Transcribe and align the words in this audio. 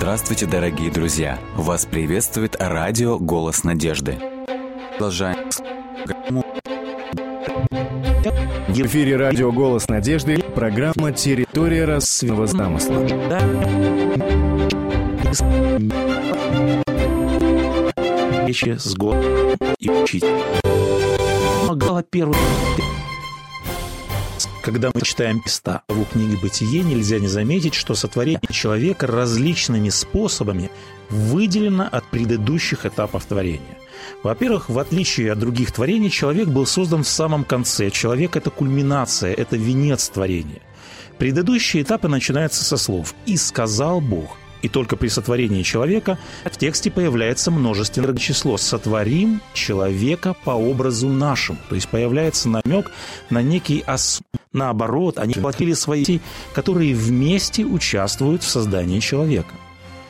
Здравствуйте, 0.00 0.46
дорогие 0.46 0.90
друзья! 0.90 1.38
Вас 1.54 1.84
приветствует 1.84 2.56
радио 2.58 3.18
«Голос 3.18 3.64
надежды». 3.64 4.16
Продолжаем 4.92 5.36
в 8.66 8.80
эфире 8.80 9.16
радио 9.16 9.52
«Голос 9.52 9.88
надежды» 9.88 10.38
программа 10.54 11.12
«Территория 11.12 11.84
рассветного 11.84 12.46
замысла». 12.46 13.06
Речи 18.46 18.78
с 18.78 18.94
Господом 18.94 19.58
и 19.78 19.90
учить. 19.90 20.24
Могла 21.68 22.02
первую 22.02 22.38
когда 24.62 24.90
мы 24.92 25.00
читаем 25.02 25.40
места 25.44 25.82
в 25.88 26.04
книге 26.04 26.36
«Бытие», 26.36 26.82
нельзя 26.82 27.18
не 27.18 27.28
заметить, 27.28 27.74
что 27.74 27.94
сотворение 27.94 28.40
человека 28.50 29.06
различными 29.06 29.88
способами 29.88 30.70
выделено 31.08 31.88
от 31.90 32.04
предыдущих 32.10 32.86
этапов 32.86 33.24
творения. 33.24 33.78
Во-первых, 34.22 34.68
в 34.68 34.78
отличие 34.78 35.32
от 35.32 35.38
других 35.38 35.72
творений, 35.72 36.10
человек 36.10 36.48
был 36.48 36.66
создан 36.66 37.04
в 37.04 37.08
самом 37.08 37.44
конце. 37.44 37.90
Человек– 37.90 38.36
это 38.36 38.50
кульминация, 38.50 39.34
это 39.34 39.56
венец 39.56 40.08
творения. 40.08 40.60
Предыдущие 41.18 41.82
этапы 41.82 42.08
начинаются 42.08 42.64
со 42.64 42.76
слов 42.76 43.14
«И 43.26 43.36
сказал 43.36 44.00
Бог». 44.00 44.36
И 44.62 44.68
только 44.68 44.96
при 44.96 45.08
сотворении 45.08 45.62
человека 45.62 46.18
в 46.44 46.56
тексте 46.56 46.90
появляется 46.90 47.50
множественное 47.50 48.14
число 48.16 48.56
«сотворим 48.56 49.40
человека 49.54 50.34
по 50.44 50.50
образу 50.50 51.08
нашему». 51.08 51.58
То 51.68 51.74
есть 51.74 51.88
появляется 51.88 52.48
намек 52.48 52.90
на 53.30 53.42
некий 53.42 53.82
ос... 53.86 54.20
Наоборот, 54.52 55.18
они 55.18 55.34
платили 55.34 55.72
свои, 55.74 56.18
которые 56.54 56.94
вместе 56.94 57.64
участвуют 57.64 58.42
в 58.42 58.48
создании 58.48 58.98
человека. 58.98 59.54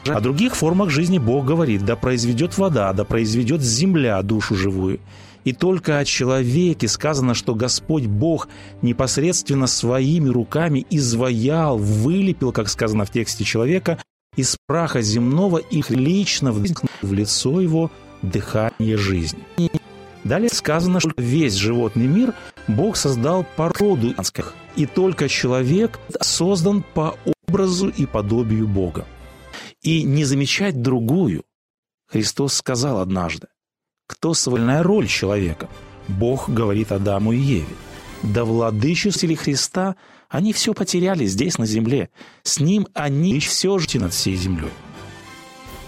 О 0.06 0.18
других 0.20 0.56
формах 0.56 0.88
жизни 0.88 1.18
Бог 1.18 1.44
говорит, 1.44 1.84
да 1.84 1.94
произведет 1.94 2.56
вода, 2.56 2.92
да 2.94 3.04
произведет 3.04 3.60
земля 3.60 4.22
душу 4.22 4.54
живую. 4.54 4.98
И 5.44 5.52
только 5.52 5.98
о 5.98 6.04
человеке 6.04 6.88
сказано, 6.88 7.34
что 7.34 7.54
Господь 7.54 8.06
Бог 8.06 8.48
непосредственно 8.82 9.66
своими 9.66 10.28
руками 10.28 10.86
изваял, 10.90 11.78
вылепил, 11.78 12.52
как 12.52 12.68
сказано 12.68 13.04
в 13.04 13.10
тексте 13.10 13.44
человека, 13.44 13.98
из 14.40 14.56
праха 14.66 15.02
земного 15.02 15.58
их 15.58 15.90
лично 15.90 16.52
в 16.52 17.12
лицо 17.12 17.60
его 17.60 17.90
дыхание 18.22 18.96
жизни. 18.96 19.44
Далее 20.24 20.50
сказано, 20.50 21.00
что 21.00 21.12
весь 21.16 21.54
животный 21.54 22.06
мир 22.06 22.34
Бог 22.68 22.96
создал 22.96 23.46
породу 23.56 24.14
и 24.76 24.86
только 24.86 25.28
человек 25.28 25.98
создан 26.20 26.84
по 26.94 27.16
образу 27.48 27.88
и 27.88 28.06
подобию 28.06 28.66
Бога. 28.66 29.06
И 29.82 30.02
не 30.02 30.24
замечать 30.24 30.82
другую. 30.82 31.44
Христос 32.06 32.54
сказал 32.54 32.98
однажды, 32.98 33.46
кто 34.06 34.34
свольная 34.34 34.82
роль 34.82 35.06
человека? 35.06 35.68
Бог 36.08 36.50
говорит 36.50 36.92
Адаму 36.92 37.32
и 37.32 37.38
Еве. 37.38 37.76
Да 38.22 38.44
владычестве 38.44 39.34
Христа 39.36 39.96
они 40.28 40.52
все 40.52 40.74
потеряли 40.74 41.26
здесь, 41.26 41.58
на 41.58 41.66
земле. 41.66 42.10
С 42.42 42.60
ним 42.60 42.86
они 42.94 43.40
все 43.40 43.78
жить 43.78 43.96
над 43.96 44.12
всей 44.12 44.36
землей. 44.36 44.70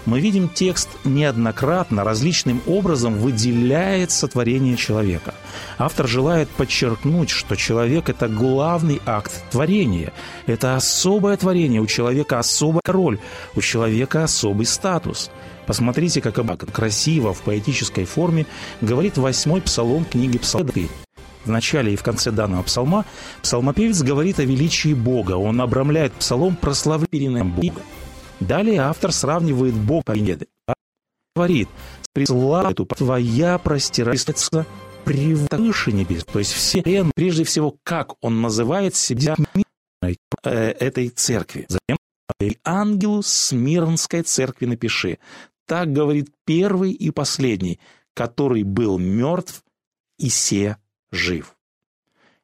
Мы 0.05 0.19
видим 0.19 0.49
текст 0.49 0.89
неоднократно, 1.05 2.03
различным 2.03 2.61
образом 2.67 3.17
выделяет 3.17 4.11
сотворение 4.11 4.75
человека. 4.75 5.33
Автор 5.77 6.09
желает 6.09 6.49
подчеркнуть, 6.49 7.29
что 7.29 7.55
человек– 7.55 8.09
это 8.09 8.27
главный 8.27 9.01
акт 9.05 9.31
творения. 9.49 10.11
Это 10.45 10.75
особое 10.75 11.37
творение, 11.37 11.79
у 11.79 11.87
человека 11.87 12.37
особая 12.37 12.81
роль, 12.85 13.17
у 13.55 13.61
человека 13.61 14.25
особый 14.25 14.65
статус. 14.65 15.31
Посмотрите, 15.67 16.19
как 16.19 16.35
красиво 16.73 17.33
в 17.33 17.41
поэтической 17.41 18.03
форме 18.03 18.45
говорит 18.81 19.17
восьмой 19.17 19.61
псалом 19.61 20.03
книги 20.03 20.37
Псалмы 20.37 20.89
в 21.45 21.49
начале 21.49 21.93
и 21.93 21.95
в 21.95 22.03
конце 22.03 22.31
данного 22.31 22.63
псалма 22.63 23.05
псалмопевец 23.41 24.01
говорит 24.01 24.39
о 24.39 24.43
величии 24.43 24.93
Бога. 24.93 25.33
Он 25.33 25.61
обрамляет 25.61 26.13
псалом 26.13 26.55
прославлением 26.55 27.51
Бога. 27.51 27.81
Далее 28.39 28.81
автор 28.81 29.11
сравнивает 29.11 29.73
Бога 29.73 30.03
победы. 30.03 30.47
Говорит, 31.35 31.69
«Слава 32.25 32.71
эту 32.71 32.85
твоя 32.85 33.57
простирается 33.57 34.65
превыше 35.03 35.91
небес». 35.91 36.25
То 36.25 36.39
есть 36.39 36.51
все, 36.51 36.83
прежде 37.15 37.43
всего, 37.43 37.75
как 37.83 38.13
он 38.21 38.41
называет 38.41 38.95
себя 38.95 39.35
э, 40.01 40.51
этой 40.51 41.09
церкви. 41.09 41.65
Затем 41.69 41.97
ангелу 42.63 43.21
Смирнской 43.23 44.21
церкви 44.23 44.65
напиши. 44.65 45.19
Так 45.65 45.91
говорит 45.93 46.29
первый 46.45 46.91
и 46.91 47.09
последний, 47.11 47.79
который 48.13 48.63
был 48.63 48.99
мертв 48.99 49.63
и 50.19 50.29
се 50.29 50.77
жив. 51.13 51.55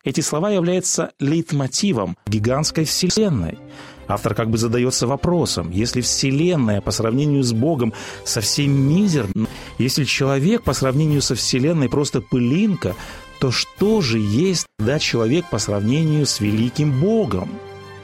Эти 0.06 0.22
слова 0.22 0.50
являются 0.50 1.12
лейтмотивом 1.20 2.16
гигантской 2.26 2.86
вселенной. 2.86 3.60
Автор 4.08 4.34
как 4.34 4.50
бы 4.50 4.58
задается 4.58 5.06
вопросом, 5.08 5.70
если 5.72 6.02
Вселенная 6.02 6.82
по 6.82 6.92
сравнению 6.92 7.44
с 7.44 7.52
Богом 7.52 7.94
совсем 8.24 8.72
мизерна, 8.72 9.48
если 9.78 10.06
человек 10.06 10.64
по 10.64 10.74
сравнению 10.74 11.22
со 11.22 11.36
Вселенной 11.36 11.90
просто 11.90 12.22
пылинка, 12.22 12.96
то 13.40 13.52
что 13.52 14.02
же 14.02 14.18
есть 14.18 14.66
да 14.80 15.00
человек 15.00 15.50
по 15.50 15.60
сравнению 15.60 16.26
с 16.26 16.40
великим 16.40 17.00
Богом? 17.00 17.50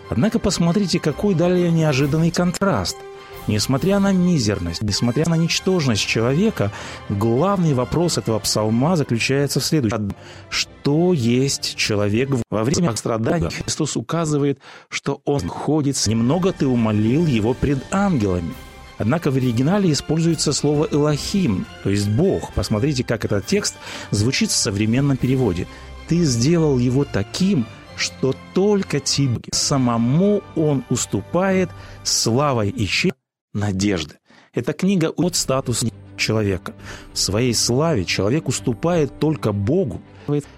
Однако 0.09 0.37
посмотрите, 0.37 0.99
какой 0.99 1.33
далее 1.33 1.71
неожиданный 1.71 2.29
контраст– 2.29 2.97
Несмотря 3.47 4.00
на 4.00 4.11
мизерность, 4.11 4.81
несмотря 4.81 5.29
на 5.29 5.35
ничтожность 5.35 6.06
человека, 6.06 6.72
главный 7.09 7.75
вопрос 7.75 8.17
этого 8.17 8.39
псалма 8.39 8.95
заключается 8.95 9.59
в 9.59 9.66
следующем. 9.66 10.11
Что 10.50 11.13
есть 11.13 11.75
человек 11.75 12.29
во 12.50 12.63
время 12.63 12.95
страданий? 12.95 13.50
Христос 13.50 13.95
указывает, 13.97 14.59
что 14.89 15.22
он 15.25 15.41
ходит, 15.47 15.95
немного 16.07 16.53
ты 16.53 16.66
умолил 16.66 17.25
его 17.28 17.53
пред 17.53 17.83
ангелами. 17.91 18.53
Однако 18.97 19.29
в 19.29 19.35
оригинале 19.35 19.91
используется 19.91 20.53
слово 20.53 20.88
«элохим», 20.89 21.66
то 21.83 21.89
есть 21.89 22.07
«бог». 22.09 22.53
Посмотрите, 22.53 23.03
как 23.03 23.25
этот 23.25 23.45
текст 23.45 23.75
звучит 24.09 24.50
в 24.50 24.56
современном 24.56 25.17
переводе. 25.17 25.67
«Ты 26.07 26.23
сделал 26.23 26.79
его 26.79 27.03
таким, 27.03 27.66
что 27.97 28.33
только 28.53 29.00
тебе 29.00 29.41
самому 29.51 30.41
он 30.56 30.83
уступает 30.89 31.69
славой 32.03 32.69
и 32.69 32.88
честью 32.88 33.25
надежды. 33.55 34.16
Эта 34.53 34.73
книга 34.73 35.09
от 35.09 35.35
статуса 35.35 35.88
человека. 36.17 36.73
В 37.13 37.19
своей 37.19 37.53
славе 37.53 38.05
человек 38.05 38.47
уступает 38.47 39.19
только 39.19 39.51
Богу. 39.51 40.01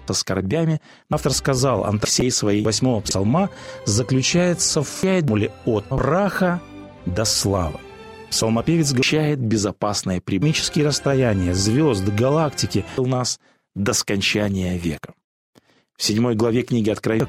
Со 0.06 0.14
скорбями 0.14 0.80
автор 1.10 1.32
сказал, 1.32 1.86
всей 2.04 2.30
своей 2.30 2.62
восьмого 2.62 3.00
псалма 3.00 3.50
заключается 3.84 4.82
в 4.82 4.88
формуле 4.88 5.52
от 5.66 5.88
праха 5.88 6.60
до 7.06 7.24
славы. 7.24 7.78
Псалмопевец 8.30 8.92
гощает 8.92 9.38
безопасное 9.38 10.20
примические 10.20 10.86
расстояния, 10.86 11.54
звезд, 11.54 12.04
галактики 12.04 12.84
у 12.96 13.06
нас 13.06 13.40
до 13.74 13.92
скончания 13.94 14.76
века. 14.76 15.14
В 15.96 16.02
седьмой 16.02 16.34
главе 16.34 16.62
книги 16.62 16.90
Откровения 16.90 17.28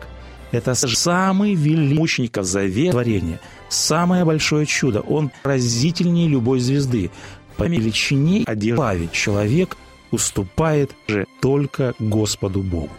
это 0.51 0.73
самый 0.75 1.53
великий 1.53 1.93
мучеников 1.93 2.45
завет 2.45 2.91
творения, 2.91 3.39
самое 3.69 4.25
большое 4.25 4.65
чудо. 4.65 5.01
Он 5.01 5.31
поразительнее 5.43 6.27
любой 6.27 6.59
звезды. 6.59 7.11
По 7.57 7.63
величине 7.63 8.43
одежды 8.45 9.09
человек 9.11 9.77
уступает 10.11 10.91
же 11.07 11.25
только 11.41 11.93
Господу 11.99 12.61
Богу. 12.61 12.89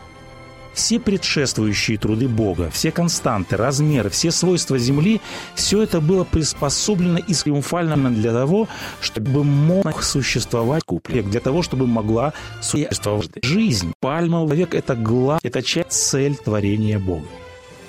Все 0.73 1.00
предшествующие 1.00 1.99
труды 1.99 2.29
Бога, 2.29 2.71
все 2.71 2.93
константы, 2.93 3.56
размеры, 3.56 4.09
все 4.09 4.31
свойства 4.31 4.79
Земли, 4.79 5.21
все 5.56 5.83
это 5.83 6.00
было 6.00 6.23
приспособлено 6.25 7.19
и 7.19 7.35
триумфально 7.35 8.11
для 8.11 8.33
того, 8.33 8.69
чтобы 9.00 9.43
мог 9.43 10.03
существовать 10.03 10.85
куплет, 10.85 11.29
для 11.29 11.41
того, 11.41 11.62
чтобы 11.62 11.87
могла 11.87 12.35
существовать 12.62 13.31
жизнь. 13.43 13.93
Пальмовый 14.00 14.56
век– 14.56 14.75
это 14.77 14.95
глав, 14.95 15.41
это 15.43 15.61
часть 15.62 15.91
цель 15.91 16.37
творения 16.37 17.00
Бога. 17.00 17.27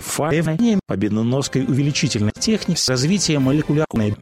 Файвне 0.01 0.79
победоносной 0.87 1.63
увеличительной 1.63 2.31
техники 2.37 2.79
развития 2.87 3.39
молекулярных 3.39 4.15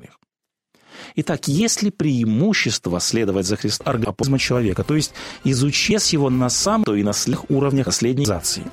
Итак, 1.16 1.48
есть 1.48 1.82
ли 1.82 1.90
преимущество 1.90 3.00
следовать 3.00 3.46
за 3.46 3.58
Христом 3.58 3.88
организма 3.88 4.38
человека, 4.38 4.84
то 4.84 4.96
есть 4.96 5.14
изучать 5.44 6.14
его 6.14 6.30
на 6.30 6.50
самом 6.50 6.84
то 6.84 6.96
и 6.96 7.04
на 7.04 7.14
всех 7.14 7.50
уровнях 7.50 7.86
последней 7.86 8.24
организации? 8.24 8.64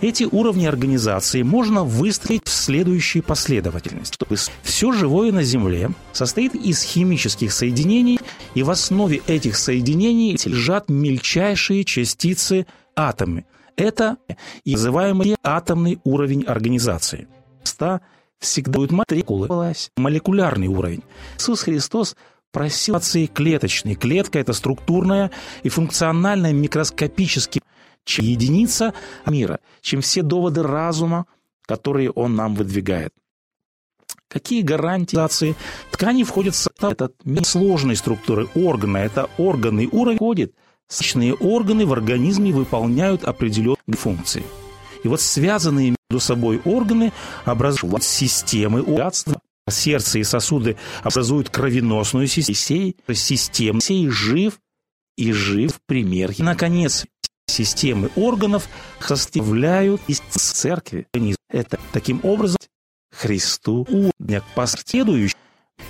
Эти 0.00 0.24
уровни 0.24 0.66
организации 0.66 1.42
можно 1.42 1.82
выстроить 1.82 2.46
в 2.46 2.50
следующей 2.50 3.22
последовательности. 3.22 4.18
Все 4.62 4.92
живое 4.92 5.32
на 5.32 5.42
Земле 5.42 5.90
состоит 6.12 6.54
из 6.54 6.82
химических 6.82 7.52
соединений, 7.52 8.20
и 8.54 8.62
в 8.62 8.70
основе 8.70 9.22
этих 9.26 9.56
соединений 9.56 10.36
лежат 10.44 10.90
мельчайшие 10.90 11.84
частицы 11.84 12.66
атомы. 12.94 13.46
Это 13.76 14.16
и 14.64 14.72
называемый 14.72 15.36
атомный 15.42 16.00
уровень 16.04 16.44
организации. 16.44 17.28
всегда 18.38 18.78
будет 18.78 18.90
молекула, 18.90 19.72
молекулярный 19.96 20.68
уровень. 20.68 21.02
Иисус 21.38 21.62
Христос 21.62 22.16
просил 22.52 22.98
клеточной. 23.34 23.94
Клетка– 23.94 24.38
это 24.40 24.54
структурная 24.54 25.30
и 25.62 25.68
функциональная 25.68 26.52
микроскопически 26.52 27.60
единица 28.06 28.94
мира, 29.26 29.60
чем 29.82 30.00
все 30.00 30.22
доводы 30.22 30.62
разума, 30.62 31.26
которые 31.66 32.10
он 32.10 32.34
нам 32.34 32.54
выдвигает. 32.54 33.12
Какие 34.28 34.62
гарантии 34.62 35.54
ткани 35.90 36.24
входят 36.24 36.54
в 36.54 36.84
этот 36.84 37.14
сложной 37.44 37.96
структуры 37.96 38.48
органа? 38.54 38.98
Это 38.98 39.28
органы 39.38 39.88
уровень 39.90 40.16
входит. 40.16 40.54
Сочные 40.88 41.34
органы 41.34 41.84
в 41.84 41.92
организме 41.92 42.52
выполняют 42.52 43.24
определенные 43.24 43.96
функции. 43.96 44.44
И 45.02 45.08
вот 45.08 45.20
связанные 45.20 45.94
между 46.10 46.24
собой 46.24 46.60
органы 46.64 47.12
образуют 47.44 48.04
системы 48.04 48.82
богатства. 48.82 49.40
Сердце 49.68 50.20
и 50.20 50.24
сосуды 50.24 50.76
образуют 51.02 51.50
кровеносную 51.50 52.28
систему. 52.28 52.94
Система 53.12 53.80
сей 53.80 54.08
жив 54.10 54.60
и 55.16 55.32
жив 55.32 55.80
пример. 55.86 56.30
И, 56.38 56.42
наконец, 56.42 57.04
системы 57.48 58.10
органов 58.14 58.68
составляют 59.00 60.00
из 60.06 60.20
церкви. 60.20 61.08
Это 61.48 61.80
таким 61.92 62.20
образом 62.22 62.58
Христу 63.12 63.86
удня 63.88 64.42
последующий 64.54 65.36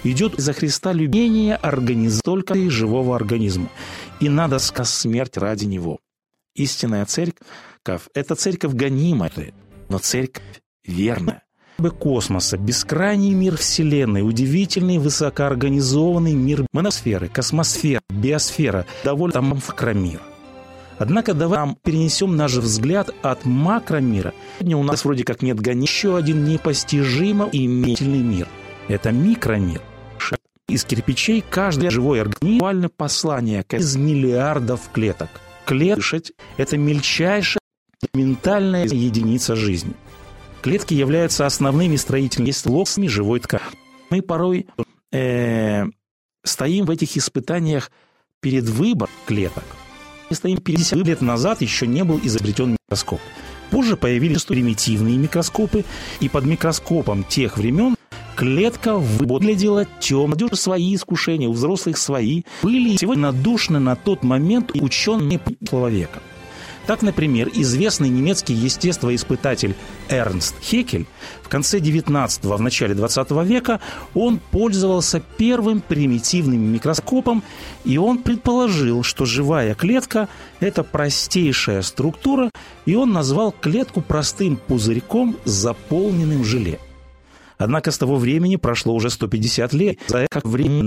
идет 0.04 0.34
за 0.36 0.52
Христа 0.52 0.92
любение 0.92 1.56
организма 1.56 2.20
только 2.24 2.54
живого 2.70 3.16
организма. 3.16 3.68
И 4.20 4.28
надо 4.28 4.58
сказать 4.58 4.92
смерть 4.92 5.36
ради 5.36 5.66
него. 5.66 5.98
Истинная 6.54 7.04
церковь– 7.06 8.08
это 8.14 8.34
церковь 8.34 8.72
гонимая, 8.72 9.52
но 9.88 9.98
церковь 9.98 10.42
верная. 10.84 11.42
Космоса, 12.00 12.56
бескрайний 12.56 13.34
мир 13.34 13.58
Вселенной, 13.58 14.26
удивительный 14.26 14.96
высокоорганизованный 14.96 16.32
мир 16.32 16.66
моносферы, 16.72 17.28
космосфера, 17.28 18.00
биосфера, 18.08 18.86
довольно 19.04 19.34
там 19.34 19.48
макромир– 19.48 20.20
Однако 20.98 21.34
давай 21.34 21.58
нам 21.58 21.76
перенесем 21.82 22.36
наш 22.36 22.54
взгляд 22.54 23.10
от 23.22 23.44
макромира. 23.44 24.32
Сегодня 24.58 24.76
у 24.78 24.82
нас 24.82 25.04
вроде 25.04 25.24
как 25.24 25.42
нет 25.42 25.60
гони 25.60 25.82
еще 25.82 26.16
один 26.16 26.44
непостижимо 26.44 27.48
имительный 27.52 28.20
мир. 28.20 28.48
Это 28.88 29.12
микромир. 29.12 29.82
Из 30.68 30.84
кирпичей 30.84 31.44
каждый 31.48 31.90
живой 31.90 32.20
организм 32.22 32.54
буквально 32.54 32.88
послание 32.88 33.64
из 33.70 33.96
миллиардов 33.96 34.90
клеток. 34.92 35.28
Клетка– 35.64 36.20
это 36.56 36.76
мельчайшая 36.76 37.60
ментальная 38.14 38.84
единица 38.84 39.54
жизни. 39.54 39.94
Клетки 40.62 40.94
являются 40.94 41.46
основными 41.46 41.96
строительными 41.96 42.52
локсами 42.64 43.06
живой 43.06 43.40
ткани. 43.40 43.62
Мы 44.10 44.22
порой 44.22 44.66
э, 45.12 45.84
стоим 46.44 46.86
в 46.86 46.90
этих 46.90 47.16
испытаниях 47.16 47.92
перед 48.40 48.64
выбором 48.64 49.12
клеток– 49.26 49.64
мы 50.28 50.34
стоим 50.34 50.58
50 50.58 51.06
лет 51.06 51.20
назад 51.20 51.60
еще 51.60 51.86
не 51.86 52.02
был 52.02 52.20
изобретен 52.22 52.72
микроскоп. 52.72 53.20
Позже 53.70 53.96
появились 53.96 54.44
примитивные 54.44 55.16
микроскопы, 55.16 55.84
и 56.20 56.28
под 56.28 56.44
микроскопом 56.44 57.24
тех 57.24 57.58
времен 57.58 57.95
клетка 58.36 58.96
выглядела 58.96 59.86
темной. 59.98 60.36
Свои 60.52 60.94
искушения, 60.94 61.48
у 61.48 61.52
взрослых 61.52 61.96
свои. 61.98 62.42
Были 62.62 62.96
сегодня 62.96 63.32
надушны 63.32 63.78
на 63.78 63.96
тот 63.96 64.22
момент 64.22 64.72
ученые 64.74 65.40
человека. 65.68 66.20
Так, 66.86 67.02
например, 67.02 67.50
известный 67.52 68.08
немецкий 68.08 68.54
естествоиспытатель 68.54 69.74
Эрнст 70.08 70.54
Хекель 70.62 71.06
в 71.42 71.48
конце 71.48 71.78
19-го, 71.78 72.56
в 72.56 72.60
начале 72.60 72.94
20 72.94 73.30
века 73.44 73.80
он 74.14 74.38
пользовался 74.52 75.20
первым 75.36 75.80
примитивным 75.80 76.60
микроскопом, 76.60 77.42
и 77.84 77.98
он 77.98 78.18
предположил, 78.18 79.02
что 79.02 79.24
живая 79.24 79.74
клетка– 79.74 80.28
это 80.60 80.84
простейшая 80.84 81.82
структура, 81.82 82.50
и 82.84 82.94
он 82.94 83.12
назвал 83.12 83.50
клетку 83.52 84.00
простым 84.00 84.56
пузырьком, 84.56 85.36
заполненным 85.44 86.44
желе. 86.44 86.78
Однако 87.58 87.90
с 87.90 87.98
того 87.98 88.16
времени 88.16 88.56
прошло 88.56 88.94
уже 88.94 89.10
150 89.10 89.72
лет, 89.72 89.98
за 90.06 90.26
как 90.30 90.44
время 90.44 90.82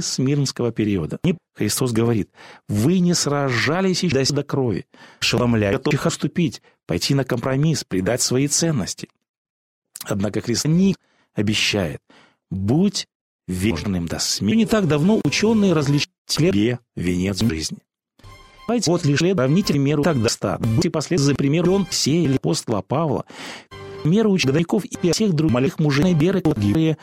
Смирнского 0.00 0.72
периода. 0.72 1.18
Христос 1.54 1.92
говорит, 1.92 2.30
вы 2.68 2.98
не 2.98 3.14
сражались 3.14 4.02
до, 4.02 4.34
до 4.34 4.42
крови, 4.42 4.86
шеломляя 5.20 5.78
их 5.78 6.06
отступить, 6.06 6.62
пойти 6.86 7.14
на 7.14 7.24
компромисс, 7.24 7.84
предать 7.84 8.22
свои 8.22 8.48
ценности. 8.48 9.08
Однако 10.04 10.40
Христос 10.40 10.70
не 10.70 10.96
обещает, 11.34 12.00
будь 12.50 13.06
верным 13.46 14.06
до 14.06 14.18
смерти. 14.18 14.56
Не 14.56 14.66
так 14.66 14.86
давно 14.86 15.20
ученые 15.24 15.72
различили 15.72 16.78
венец 16.96 17.40
жизни. 17.40 17.78
Вот 18.86 19.04
лишь 19.04 19.18
сравните 19.18 19.78
меру 19.78 20.02
так 20.02 20.22
достаточно. 20.22 20.72
Будьте 20.74 20.90
последовательны 20.90 21.32
за 21.32 21.36
примером 21.36 21.74
он 21.74 21.86
сеяли 21.90 22.36
апостола 22.36 22.82
Павла, 22.82 23.24
меры 24.04 24.28
учеников 24.28 24.84
и 24.84 25.10
всех 25.12 25.32
других 25.32 25.78
мужей 25.78 26.14
беры 26.14 26.42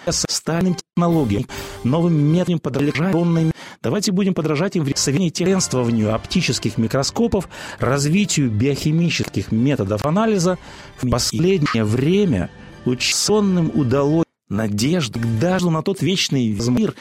с 0.07 0.25
стальным 0.29 0.75
технологиям, 0.75 1.45
новым 1.83 2.13
методом 2.13 2.59
подражательными. 2.59 3.51
Давайте 3.81 4.11
будем 4.11 4.33
подражать 4.33 4.75
им 4.75 4.85
в 4.85 4.97
совершенствованию 4.97 6.13
оптических 6.13 6.77
микроскопов, 6.77 7.47
развитию 7.79 8.49
биохимических 8.49 9.51
методов 9.51 10.05
анализа. 10.05 10.57
В 10.97 11.09
последнее 11.09 11.83
время 11.83 12.49
ученым 12.85 13.71
удалось 13.73 14.25
надежды 14.49 15.19
даже 15.39 15.69
на 15.69 15.83
тот 15.83 16.01
вечный 16.01 16.47
мир 16.69 16.95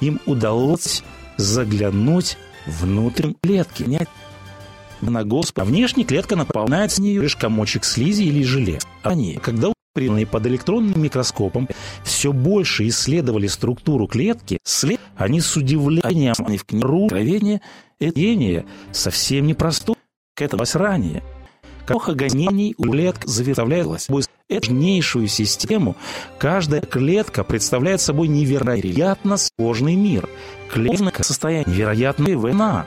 им 0.00 0.20
удалось 0.26 1.02
заглянуть 1.36 2.36
внутрь 2.66 3.32
клетки, 3.42 3.84
на 5.02 5.24
Господа. 5.24 5.64
Внешне 5.64 6.04
клетка 6.04 6.36
наполняет 6.36 6.92
с 6.92 6.98
нее 6.98 7.22
лишь 7.22 7.36
комочек 7.36 7.84
слизи 7.84 8.22
или 8.22 8.42
желе. 8.42 8.78
Они, 9.02 9.38
когда 9.42 9.72
приданные 9.92 10.26
под 10.26 10.46
электронным 10.46 11.02
микроскопом, 11.02 11.68
все 12.04 12.32
больше 12.32 12.86
исследовали 12.88 13.46
структуру 13.48 14.06
клетки, 14.06 14.58
след... 14.64 15.00
они 15.16 15.40
с 15.40 15.56
удивлением 15.56 16.34
в 16.34 16.64
книгу 16.64 17.04
откровения 17.06 17.60
это 17.98 18.64
совсем 18.92 19.46
непростое, 19.46 19.98
к 20.34 20.42
этому 20.42 20.64
ранее. 20.74 21.22
Эпоха 21.84 22.14
гонений 22.14 22.74
у 22.78 22.84
клеток 22.84 23.26
заветвлялась 23.26 24.04
собой 24.04 24.22
важнейшую 24.48 25.28
систему. 25.28 25.96
Каждая 26.38 26.80
клетка 26.80 27.44
представляет 27.44 28.00
собой 28.00 28.28
невероятно 28.28 29.36
сложный 29.36 29.96
мир. 29.96 30.28
Клетка 30.70 31.24
состояние 31.24 31.66
невероятной 31.66 32.36
война 32.36 32.86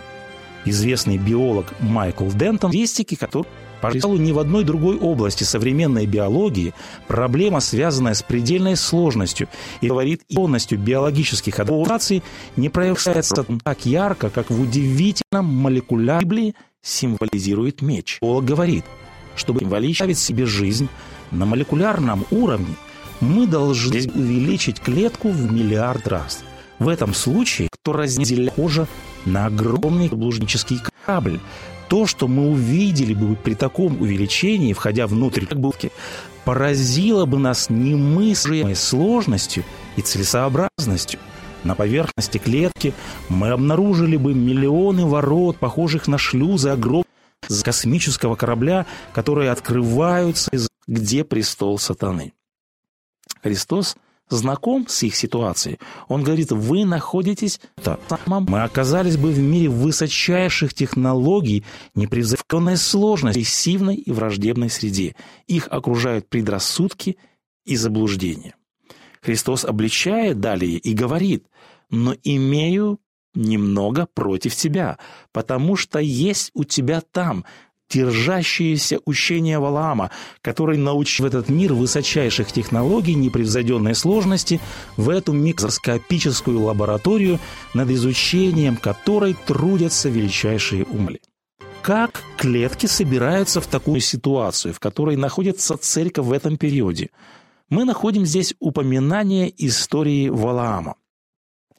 известный 0.65 1.17
биолог 1.17 1.67
Майкл 1.79 2.29
Дентон, 2.29 2.71
статистики, 2.71 3.15
который 3.15 3.47
Пожалуй, 3.83 4.19
ни 4.19 4.31
в 4.31 4.39
одной 4.39 4.63
другой 4.63 4.97
области 4.97 5.43
современной 5.43 6.05
биологии 6.05 6.73
проблема, 7.09 7.59
связанная 7.59 8.13
с 8.13 8.21
предельной 8.21 8.77
сложностью 8.77 9.49
и 9.81 9.89
говорит 9.89 10.21
полностью 10.33 10.79
биологических 10.79 11.59
адаптаций, 11.59 12.23
не 12.55 12.69
проявляется 12.69 13.45
так 13.61 13.85
ярко, 13.85 14.29
как 14.29 14.49
в 14.49 14.61
удивительном 14.61 15.47
молекулярном 15.47 16.53
символизирует 16.81 17.81
меч. 17.81 18.19
Биолог 18.21 18.45
говорит, 18.45 18.85
чтобы 19.35 19.59
символизировать 19.59 20.17
себе 20.17 20.45
жизнь 20.45 20.87
на 21.31 21.45
молекулярном 21.45 22.25
уровне, 22.31 22.75
мы 23.19 23.47
должны 23.47 23.97
увеличить 24.15 24.79
клетку 24.79 25.29
в 25.29 25.51
миллиард 25.51 26.07
раз. 26.07 26.43
В 26.79 26.87
этом 26.87 27.13
случае, 27.13 27.67
кто 27.69 27.91
разделяет 27.91 28.53
кожа 28.53 28.87
на 29.25 29.47
огромный 29.47 30.09
блужнический 30.09 30.79
корабль. 31.05 31.39
То, 31.89 32.07
что 32.07 32.27
мы 32.27 32.49
увидели 32.49 33.13
бы 33.13 33.35
при 33.35 33.53
таком 33.53 34.01
увеличении, 34.01 34.73
входя 34.73 35.05
внутрь 35.07 35.45
булки, 35.53 35.91
поразило 36.45 37.25
бы 37.25 37.37
нас 37.37 37.69
немыслимой 37.69 38.75
сложностью 38.75 39.63
и 39.95 40.01
целесообразностью. 40.01 41.19
На 41.63 41.75
поверхности 41.75 42.37
клетки 42.37 42.93
мы 43.29 43.49
обнаружили 43.49 44.17
бы 44.17 44.33
миллионы 44.33 45.05
ворот, 45.05 45.57
похожих 45.57 46.07
на 46.07 46.17
шлюзы 46.17 46.69
огромного 46.69 47.05
космического 47.63 48.35
корабля, 48.35 48.85
которые 49.13 49.51
открываются, 49.51 50.51
где 50.87 51.23
престол 51.23 51.77
сатаны. 51.77 52.33
Христос– 53.41 53.95
знаком 54.29 54.87
с 54.87 55.03
их 55.03 55.15
ситуацией, 55.15 55.79
он 56.07 56.23
говорит, 56.23 56.51
вы 56.51 56.85
находитесь 56.85 57.59
там, 57.83 57.99
мы 58.47 58.63
оказались 58.63 59.17
бы 59.17 59.29
в 59.31 59.39
мире 59.39 59.69
высочайших 59.69 60.73
технологий, 60.73 61.63
непревзойденной 61.95 62.77
сложности, 62.77 63.39
агрессивной 63.39 63.95
и 63.95 64.11
враждебной 64.11 64.69
среде. 64.69 65.15
Их 65.47 65.67
окружают 65.69 66.29
предрассудки 66.29 67.17
и 67.65 67.75
заблуждения. 67.75 68.55
Христос 69.21 69.63
обличает 69.63 70.39
далее 70.39 70.77
и 70.77 70.93
говорит, 70.93 71.45
но 71.89 72.15
имею 72.23 72.99
немного 73.35 74.07
против 74.13 74.55
тебя, 74.55 74.97
потому 75.31 75.75
что 75.75 75.99
есть 75.99 76.51
у 76.53 76.63
тебя 76.63 77.01
там 77.01 77.45
держащиеся 77.93 78.99
учения 79.05 79.59
Валаама, 79.59 80.11
который 80.41 80.77
научил 80.77 81.25
этот 81.25 81.49
мир 81.49 81.73
высочайших 81.73 82.51
технологий, 82.51 83.13
непревзойденной 83.13 83.95
сложности, 83.95 84.59
в 84.97 85.09
эту 85.09 85.33
микроскопическую 85.33 86.61
лабораторию, 86.61 87.39
над 87.73 87.89
изучением 87.89 88.77
которой 88.77 89.35
трудятся 89.45 90.09
величайшие 90.09 90.85
умы. 90.85 91.19
Как 91.81 92.23
клетки 92.37 92.85
собираются 92.85 93.59
в 93.59 93.67
такую 93.67 93.99
ситуацию, 93.99 94.73
в 94.73 94.79
которой 94.79 95.17
находится 95.17 95.77
церковь 95.77 96.25
в 96.25 96.31
этом 96.31 96.57
периоде? 96.57 97.09
Мы 97.69 97.85
находим 97.85 98.25
здесь 98.25 98.53
упоминание 98.59 99.53
истории 99.57 100.29
Валаама. 100.29 100.95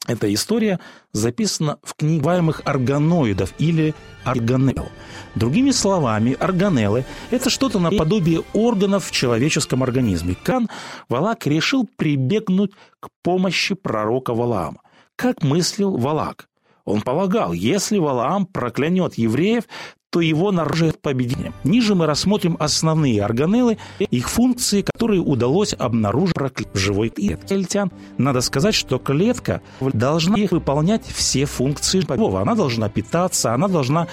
Эта 0.06 0.32
история 0.32 0.80
записана 1.12 1.78
в 1.82 1.94
книгах 1.94 2.61
органоидов 2.64 3.54
или 3.58 3.94
органелл. 4.25 4.88
Другими 5.34 5.70
словами, 5.70 6.37
органеллы– 6.38 7.04
это 7.30 7.49
что-то 7.49 7.78
наподобие 7.78 8.42
органов 8.52 9.06
в 9.06 9.11
человеческом 9.11 9.82
организме. 9.82 10.37
Кан 10.42 10.68
Валак 11.08 11.46
решил 11.46 11.88
прибегнуть 11.96 12.73
к 13.00 13.08
помощи 13.23 13.75
пророка 13.75 14.34
Валаама. 14.34 14.80
Как 15.16 15.42
мыслил 15.42 15.96
Валак? 15.96 16.49
Он 16.85 17.00
полагал, 17.00 17.53
если 17.53 17.99
Валаам 17.99 18.47
проклянет 18.47 19.14
евреев, 19.14 19.64
то 20.11 20.21
его 20.21 20.53
нарожает 20.53 21.00
победение. 21.03 21.53
Ниже 21.64 21.97
мы 21.97 22.07
рассмотрим 22.07 22.57
основные 22.61 23.25
органеллы, 23.25 23.79
их 23.99 24.29
функции, 24.31 24.83
которые 24.83 25.21
удалось 25.21 25.75
обнаружить 25.76 26.37
в 26.73 26.79
живой 26.79 27.09
клетке. 27.09 27.87
Надо 28.17 28.41
сказать, 28.41 28.76
что 28.76 28.99
клетка 28.99 29.61
должна 29.81 30.37
выполнять 30.50 31.05
все 31.05 31.47
функции 31.47 32.00
Бога. 32.00 32.43
Она 32.43 32.55
должна 32.55 32.88
питаться, 32.88 33.55
она 33.55 33.67
должна... 33.67 34.07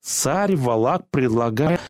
Царь 0.00 0.54
Валак 0.54 1.10
предлагает 1.10 1.80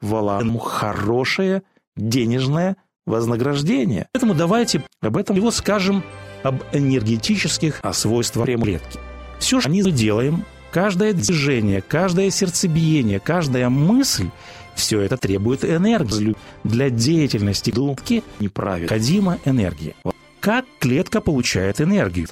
Валааму 0.00 0.58
хорошее 0.58 1.62
денежное 1.96 2.76
вознаграждение. 3.04 4.08
Поэтому 4.12 4.34
давайте 4.34 4.82
об 5.02 5.16
этом 5.16 5.36
его 5.36 5.50
скажем 5.50 6.02
об 6.42 6.62
энергетических 6.72 7.80
свойствах 7.92 8.46
клетки. 8.46 8.98
Все, 9.38 9.60
что 9.60 9.70
мы 9.70 9.90
делаем, 9.90 10.44
каждое 10.70 11.12
движение, 11.12 11.82
каждое 11.82 12.30
сердцебиение, 12.30 13.20
каждая 13.20 13.68
мысль, 13.68 14.28
все 14.74 15.00
это 15.00 15.16
требует 15.16 15.64
энергии. 15.64 16.34
Для 16.64 16.90
деятельности 16.90 17.70
клетки 17.70 18.22
необходима 18.40 19.38
энергия. 19.44 19.94
Как 20.40 20.64
клетка 20.78 21.20
получает 21.20 21.80
энергию? 21.80 22.26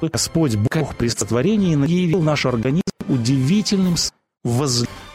Господь 0.00 0.56
Бог 0.56 0.96
при 0.96 1.08
сотворении 1.08 1.74
наделил 1.76 2.22
наш 2.22 2.46
организм 2.46 2.82
удивительным 3.08 3.96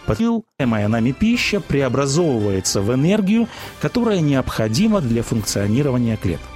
Потребляемая 0.06 0.88
нами 0.88 1.12
пища 1.12 1.60
преобразовывается 1.60 2.82
в 2.82 2.94
энергию, 2.94 3.50
которая 3.82 4.22
необходима 4.22 5.01
для 5.01 5.22
функционирования 5.22 6.16
клеток. 6.16 6.48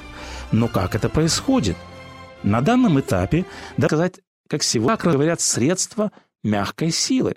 Но 0.51 0.67
как 0.67 0.95
это 0.95 1.09
происходит? 1.09 1.77
На 2.43 2.61
данном 2.61 2.99
этапе, 2.99 3.45
да 3.77 3.87
сказать, 3.87 4.19
как 4.47 4.63
сегодня 4.63 4.97
говорят, 4.97 5.39
средства 5.41 6.11
мягкой 6.43 6.91
силы. 6.91 7.35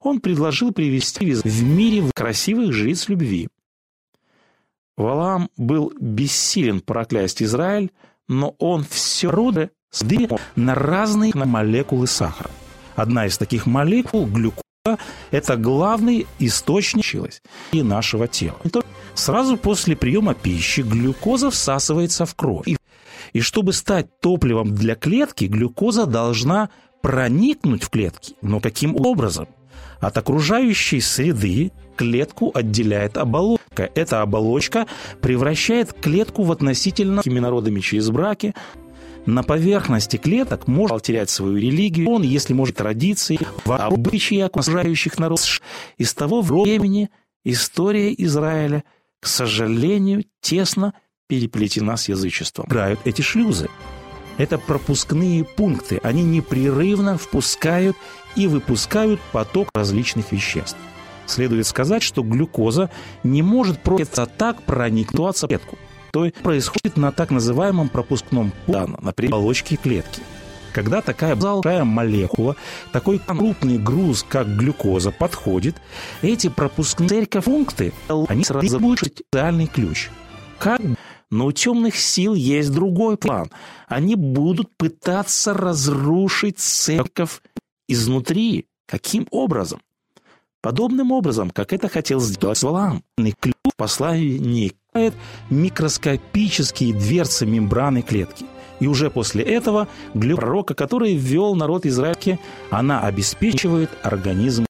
Он 0.00 0.20
предложил 0.20 0.72
привести 0.72 1.34
в 1.34 1.62
мире 1.62 2.10
красивых 2.14 2.72
жриц 2.72 3.08
любви. 3.08 3.48
Валаам 4.96 5.50
был 5.56 5.92
бессилен 5.98 6.80
проклясть 6.80 7.42
Израиль, 7.42 7.90
но 8.28 8.54
он 8.58 8.84
все 8.84 9.30
роды 9.30 9.70
сдвинул 9.90 10.40
на 10.56 10.74
разные 10.74 11.32
молекулы 11.34 12.06
сахара. 12.06 12.50
Одна 12.94 13.26
из 13.26 13.36
таких 13.38 13.66
молекул, 13.66 14.26
глюкоза, 14.26 14.62
это 15.30 15.56
главный 15.56 16.26
источник 16.38 17.40
и 17.72 17.82
нашего 17.82 18.28
тела. 18.28 18.58
Сразу 19.14 19.56
после 19.56 19.96
приема 19.96 20.34
пищи 20.34 20.82
глюкоза 20.82 21.50
всасывается 21.50 22.26
в 22.26 22.34
кровь. 22.34 22.66
И 23.32 23.40
чтобы 23.40 23.72
стать 23.72 24.20
топливом 24.20 24.74
для 24.74 24.94
клетки, 24.94 25.46
глюкоза 25.46 26.04
должна 26.04 26.68
проникнуть 27.00 27.82
в 27.82 27.88
клетки. 27.88 28.34
Но 28.42 28.60
каким 28.60 28.94
образом? 28.94 29.48
От 30.00 30.18
окружающей 30.18 31.00
среды 31.00 31.72
клетку 31.96 32.50
отделяет 32.54 33.16
оболочка. 33.16 33.88
Эта 33.94 34.20
оболочка 34.20 34.86
превращает 35.22 35.94
клетку 35.94 36.42
в 36.42 36.52
относительно 36.52 37.22
народами 37.24 37.80
через 37.80 38.10
браки. 38.10 38.54
На 39.26 39.42
поверхности 39.42 40.18
клеток 40.18 40.66
может 40.66 41.02
терять 41.02 41.30
свою 41.30 41.56
религию, 41.56 42.10
он, 42.10 42.22
если 42.22 42.52
может, 42.52 42.76
традиции, 42.76 43.38
в 43.64 43.72
обычаи 43.72 44.40
окружающих 44.40 45.18
народов. 45.18 45.62
И 45.96 46.04
с 46.04 46.12
того 46.12 46.42
времени 46.42 47.10
история 47.44 48.14
Израиля, 48.18 48.84
к 49.20 49.26
сожалению, 49.26 50.24
тесно 50.40 50.92
переплетена 51.26 51.96
с 51.96 52.08
язычеством. 52.08 52.66
Играют 52.66 53.00
эти 53.04 53.22
шлюзы. 53.22 53.70
Это 54.36 54.58
пропускные 54.58 55.44
пункты. 55.44 56.00
Они 56.02 56.22
непрерывно 56.22 57.16
впускают 57.16 57.96
и 58.36 58.46
выпускают 58.46 59.20
поток 59.32 59.70
различных 59.74 60.32
веществ. 60.32 60.76
Следует 61.26 61.66
сказать, 61.66 62.02
что 62.02 62.22
глюкоза 62.22 62.90
не 63.22 63.42
может 63.42 63.82
просто 63.82 64.26
так 64.26 64.62
проникнуть 64.62 65.36
в 65.36 65.46
клетку. 65.46 65.78
То 66.14 66.24
есть 66.24 66.36
происходит 66.36 66.96
на 66.96 67.10
так 67.10 67.32
называемом 67.32 67.88
пропускном 67.88 68.52
пункте, 68.66 68.96
например, 69.02 69.34
оболочке 69.34 69.74
клетки. 69.74 70.22
Когда 70.72 71.02
такая 71.02 71.34
большая 71.34 71.82
молекула, 71.82 72.54
такой 72.92 73.18
крупный 73.18 73.78
груз, 73.78 74.22
как 74.22 74.46
глюкоза, 74.46 75.10
подходит, 75.10 75.74
эти 76.22 76.48
пропускные 76.48 77.26
пункты, 77.26 77.92
они 78.28 78.44
сразу 78.44 78.78
будут 78.78 79.00
специальный 79.00 79.66
ключ. 79.66 80.08
Как 80.60 80.80
но 81.32 81.46
у 81.46 81.52
темных 81.52 81.96
сил 81.96 82.34
есть 82.34 82.70
другой 82.70 83.16
план. 83.16 83.50
Они 83.88 84.14
будут 84.14 84.70
пытаться 84.76 85.52
разрушить 85.52 86.60
церковь 86.60 87.42
изнутри. 87.88 88.68
Каким 88.86 89.26
образом? 89.32 89.80
Подобным 90.60 91.10
образом, 91.10 91.50
как 91.50 91.72
это 91.72 91.88
хотел 91.88 92.20
сделать 92.20 92.62
Валам. 92.62 93.02
Ключ 93.40 93.54
в 93.64 93.76
послании 93.76 94.74
микроскопические 95.50 96.94
дверцы 96.94 97.46
мембраны 97.46 98.02
клетки. 98.02 98.46
И 98.78 98.86
уже 98.86 99.10
после 99.10 99.42
этого 99.42 99.88
глюк 100.14 100.38
пророка, 100.38 100.74
который 100.74 101.16
ввел 101.16 101.56
народ 101.56 101.84
израильский, 101.84 102.38
она 102.70 103.00
обеспечивает 103.00 103.90
организм. 104.04 104.66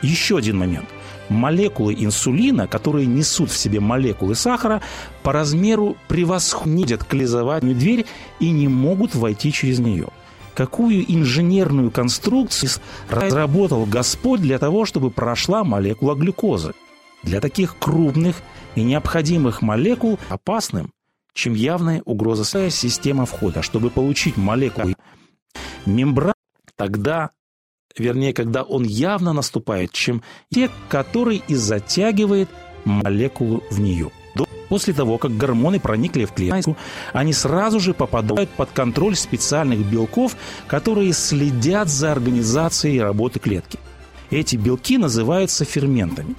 Еще 0.00 0.38
один 0.38 0.56
момент– 0.56 0.88
молекулы 1.28 1.94
инсулина, 1.98 2.66
которые 2.66 3.04
несут 3.04 3.50
в 3.50 3.58
себе 3.58 3.78
молекулы 3.78 4.34
сахара, 4.34 4.80
по 5.22 5.32
размеру 5.32 5.98
превосходят 6.08 7.04
клизовательную 7.04 7.76
дверь 7.76 8.06
и 8.40 8.50
не 8.50 8.68
могут 8.68 9.14
войти 9.14 9.52
через 9.52 9.80
нее. 9.80 10.08
Какую 10.54 11.04
инженерную 11.12 11.90
конструкцию 11.90 12.70
разработал 13.10 13.84
Господь 13.84 14.40
для 14.40 14.58
того, 14.58 14.86
чтобы 14.86 15.10
прошла 15.10 15.62
молекула 15.62 16.14
глюкозы? 16.14 16.72
Для 17.24 17.40
таких 17.40 17.78
крупных 17.78 18.36
и 18.74 18.82
необходимых 18.82 19.62
молекул 19.62 20.18
опасным, 20.28 20.92
чем 21.32 21.54
явная 21.54 22.02
угроза 22.04 22.44
система 22.70 23.26
входа. 23.26 23.62
Чтобы 23.62 23.90
получить 23.90 24.36
молекулу 24.36 24.94
мембрана, 25.86 26.34
тогда 26.76 27.30
вернее, 27.96 28.32
когда 28.32 28.62
он 28.62 28.84
явно 28.84 29.32
наступает, 29.32 29.92
чем 29.92 30.22
те, 30.52 30.70
который 30.88 31.42
и 31.48 31.54
затягивает 31.54 32.48
молекулу 32.84 33.62
в 33.70 33.80
нее. 33.80 34.10
После 34.68 34.94
того, 34.94 35.18
как 35.18 35.36
гормоны 35.36 35.78
проникли 35.78 36.24
в 36.24 36.32
клетку, 36.32 36.76
они 37.12 37.32
сразу 37.32 37.78
же 37.80 37.94
попадают 37.94 38.50
под 38.50 38.70
контроль 38.70 39.14
специальных 39.14 39.78
белков, 39.86 40.36
которые 40.66 41.12
следят 41.12 41.88
за 41.88 42.10
организацией 42.12 43.00
работы 43.00 43.38
клетки. 43.38 43.78
Эти 44.30 44.56
белки 44.56 44.98
называются 44.98 45.64
ферментами. 45.64 46.34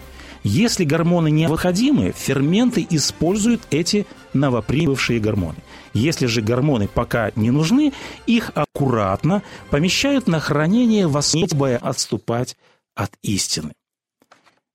Если 0.47 0.83
гормоны 0.83 1.31
необходимы, 1.31 2.13
ферменты 2.15 2.85
используют 2.91 3.63
эти 3.71 4.05
новоприбывшие 4.33 5.19
гормоны. 5.19 5.57
Если 5.95 6.27
же 6.27 6.43
гормоны 6.43 6.87
пока 6.87 7.31
не 7.35 7.49
нужны, 7.49 7.93
их 8.27 8.51
аккуратно 8.53 9.41
помещают 9.71 10.27
на 10.27 10.39
хранение 10.39 11.07
в 11.07 11.17
особое 11.17 11.77
отступать 11.77 12.57
от 12.93 13.09
истины. 13.23 13.73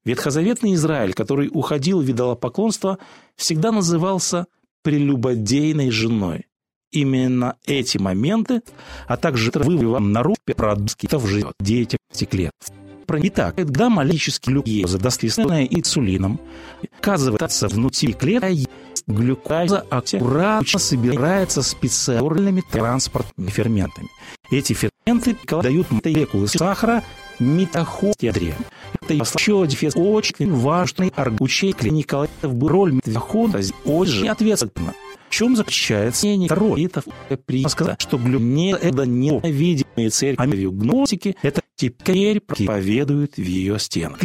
Ветхозаветный 0.04 0.74
Израиль, 0.74 1.14
который 1.14 1.48
уходил 1.52 2.00
в 2.00 2.10
идолопоклонство, 2.10 2.98
всегда 3.36 3.70
назывался 3.70 4.46
прелюбодейной 4.82 5.92
женой. 5.92 6.46
Именно 6.90 7.58
эти 7.64 7.96
моменты, 7.96 8.62
а 9.06 9.16
также 9.16 9.52
вывод 9.54 10.00
народ 10.00 10.38
продуктов 10.56 11.28
живет 11.28 11.54
деятельности 11.60 12.24
клеток. 12.24 12.79
Итак, 13.22 13.56
когда 13.56 13.88
малический 13.88 14.52
глюкоза, 14.52 14.98
доследственная 14.98 15.64
инсулином, 15.64 16.40
оказывается 16.98 17.68
внутри 17.68 18.12
клетки, 18.12 18.68
глюкоза 19.06 19.84
аккуратно 19.90 20.78
собирается 20.78 21.62
специальными 21.62 22.62
транспортными 22.70 23.50
ферментами. 23.50 24.08
Эти 24.50 24.72
ферменты 24.72 25.36
дают 25.62 25.90
молекулы 25.90 26.48
сахара 26.48 27.02
митохондрия. 27.38 28.56
Это 29.00 29.14
еще 29.14 29.66
дефис 29.66 29.94
очень 29.96 30.52
важный 30.54 31.12
аргучей 31.16 31.74
Николаев 31.82 32.30
был 32.42 32.68
роль 32.68 32.92
митохондрии 32.92 33.72
очень 33.84 34.28
ответственна. 34.28 34.94
В 35.30 35.32
чем 35.32 35.54
заключается 35.54 36.26
мнение 36.26 36.48
второе? 36.48 36.90
при 37.46 37.66
сказать, 37.68 38.02
что 38.02 38.18
глюне 38.18 38.72
это 38.72 39.06
невидимые 39.06 40.10
цели, 40.10 40.34
а 40.36 40.46
гносики 40.46 41.36
это 41.42 41.62
теперь 41.76 42.40
проповедуют 42.40 43.36
в 43.36 43.38
ее 43.38 43.78
стенах. 43.78 44.18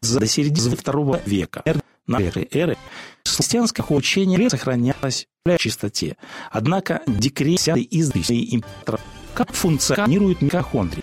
До 0.00 0.26
середины 0.26 0.76
второго 0.76 1.20
века 1.26 1.64
на 2.06 2.20
эры 2.22 2.76
христианское 3.24 3.84
учение 3.88 4.48
сохранялось 4.48 5.26
в 5.44 5.58
чистоте. 5.58 6.16
Однако 6.52 7.02
декрет 7.08 7.66
из 7.76 8.12
императора 8.14 9.00
как 9.34 9.52
функционирует 9.52 10.40
митохондрия. 10.40 11.02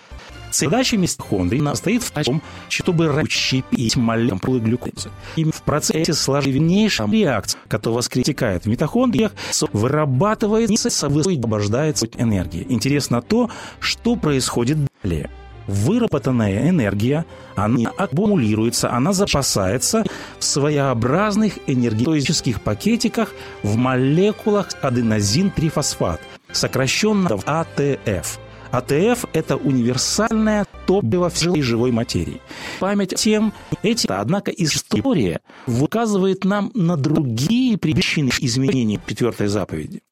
Задача 0.58 0.96
митохондрии 0.96 1.60
состоит 1.60 2.02
в 2.02 2.10
том, 2.10 2.42
чтобы 2.68 3.08
расщепить 3.08 3.96
молекулы 3.96 4.60
глюкозы. 4.60 5.10
И 5.36 5.44
в 5.44 5.62
процессе 5.62 6.14
сложнейшей 6.14 7.06
реакции, 7.10 7.58
которая 7.68 7.98
воскресекает 7.98 8.64
в 8.64 8.68
митохондриях, 8.68 9.32
вырабатывается, 9.72 10.88
освобождается 10.88 12.06
энергия. 12.16 12.64
Интересно 12.68 13.22
то, 13.22 13.50
что 13.80 14.16
происходит 14.16 14.78
далее 15.02 15.30
выработанная 15.66 16.68
энергия, 16.68 17.26
она 17.56 17.90
аккумулируется, 17.90 18.92
она 18.92 19.12
запасается 19.12 20.04
в 20.38 20.44
своеобразных 20.44 21.58
энергетических 21.66 22.60
пакетиках 22.60 23.32
в 23.64 23.76
молекулах 23.76 24.68
аденозин-трифосфат, 24.80 26.20
сокращенно 26.52 27.36
в 27.36 27.42
АТФ– 27.46 28.38
АТФ– 28.76 29.24
это 29.32 29.56
универсальное 29.56 30.66
топливо 30.86 31.30
всей 31.30 31.62
живой 31.62 31.92
материи. 31.92 32.42
Память 32.78 33.14
тем, 33.14 33.54
эти, 33.82 34.06
однако, 34.06 34.50
история 34.50 35.40
указывает 35.66 36.44
нам 36.44 36.70
на 36.74 36.98
другие 36.98 37.78
причины 37.78 38.30
изменений 38.40 39.00
четвертой 39.06 39.46
заповеди. 39.46 40.02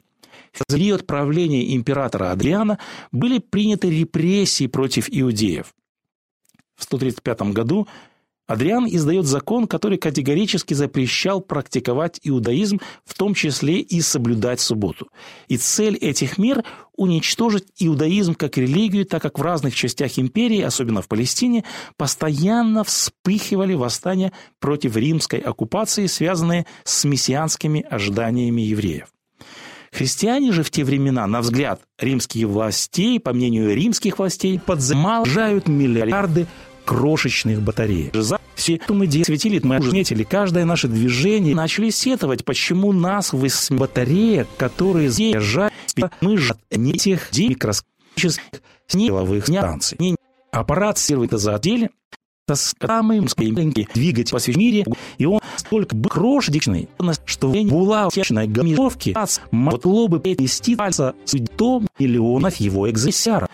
В 0.52 0.64
период 0.66 1.06
правления 1.06 1.74
императора 1.74 2.30
Адриана 2.30 2.78
были 3.12 3.38
приняты 3.38 3.90
репрессии 3.90 4.66
против 4.66 5.08
иудеев. 5.10 5.74
В 6.74 6.84
135 6.84 7.42
году 7.52 7.86
Адриан 8.46 8.86
издает 8.86 9.24
закон, 9.26 9.66
который 9.66 9.96
категорически 9.96 10.74
запрещал 10.74 11.40
практиковать 11.40 12.20
иудаизм, 12.22 12.78
в 13.04 13.14
том 13.14 13.34
числе 13.34 13.80
и 13.80 14.02
соблюдать 14.02 14.60
субботу. 14.60 15.08
И 15.48 15.56
цель 15.56 15.96
этих 15.96 16.36
мер– 16.36 16.62
уничтожить 16.96 17.66
иудаизм 17.80 18.34
как 18.34 18.56
религию, 18.56 19.06
так 19.06 19.22
как 19.22 19.38
в 19.38 19.42
разных 19.42 19.74
частях 19.74 20.18
империи, 20.18 20.60
особенно 20.60 21.02
в 21.02 21.08
Палестине, 21.08 21.64
постоянно 21.96 22.84
вспыхивали 22.84 23.74
восстания 23.74 24.32
против 24.60 24.96
римской 24.96 25.40
оккупации, 25.40 26.06
связанные 26.06 26.66
с 26.84 27.04
мессианскими 27.04 27.84
ожиданиями 27.88 28.60
евреев. 28.60 29.08
Христиане 29.90 30.52
же 30.52 30.62
в 30.64 30.70
те 30.70 30.84
времена, 30.84 31.26
на 31.26 31.40
взгляд 31.40 31.80
римских 31.98 32.46
властей, 32.46 33.18
по 33.20 33.32
мнению 33.32 33.74
римских 33.74 34.18
властей, 34.18 34.58
подзамажают 34.58 35.68
миллиарды 35.68 36.46
крошечных 36.84 37.62
батареек. 37.62 38.14
Все, 38.54 38.80
что 38.82 38.94
мы 38.94 39.10
светили, 39.10 39.60
мы 39.62 39.78
уже 39.78 39.90
заметили, 39.90 40.22
каждое 40.22 40.64
наше 40.64 40.88
движение 40.88 41.54
начали 41.54 41.90
сетовать, 41.90 42.44
почему 42.44 42.92
нас 42.92 43.32
в 43.32 43.46
батареек, 43.70 44.46
которые 44.56 45.10
заезжают, 45.10 45.74
мы 46.20 46.38
же 46.38 46.54
не 46.70 46.92
тех 46.92 47.28
микроскопических 47.36 48.62
силовых 48.86 49.46
станций. 49.46 50.16
Аппарат 50.52 50.98
сервит 50.98 51.32
за 51.32 51.56
отделе, 51.56 51.90
это 52.46 52.56
самый 52.56 53.20
маленький 53.20 53.88
двигатель 53.94 54.38
всему 54.38 54.58
мире, 54.58 54.84
и 55.16 55.24
он 55.24 55.40
столько 55.56 55.96
крошечный, 55.96 56.88
что 57.24 57.48
была 57.48 58.06
утечной 58.08 58.46
гамировки, 58.46 59.16
могло 59.50 60.08
бы 60.08 60.20
перевести 60.20 60.76
с 61.24 61.32
дом 61.56 61.88
миллионов 61.98 62.56
его 62.56 62.88
экземпляров 62.90 63.48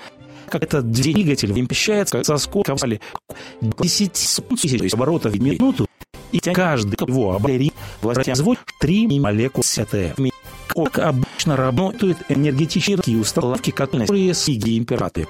как 0.50 0.64
этот 0.64 0.90
двигатель 0.90 1.52
вмещается 1.52 2.22
со 2.24 2.36
скоростью 2.36 3.00
10 3.60 4.12
тысяч 4.12 4.92
оборотов 4.92 5.32
в 5.32 5.40
минуту, 5.40 5.86
и 6.32 6.38
каждый 6.40 6.96
его 7.06 7.34
оборот 7.34 7.72
воспроизводит 8.02 8.62
3 8.80 9.20
молекулы 9.20 9.64
СТФ. 9.64 10.18
Как 10.68 10.98
обычно 10.98 11.56
работают 11.56 12.18
энергетические 12.28 13.18
установки, 13.18 13.70
которые 13.70 14.34
сиги 14.34 14.78
императоры. 14.78 15.26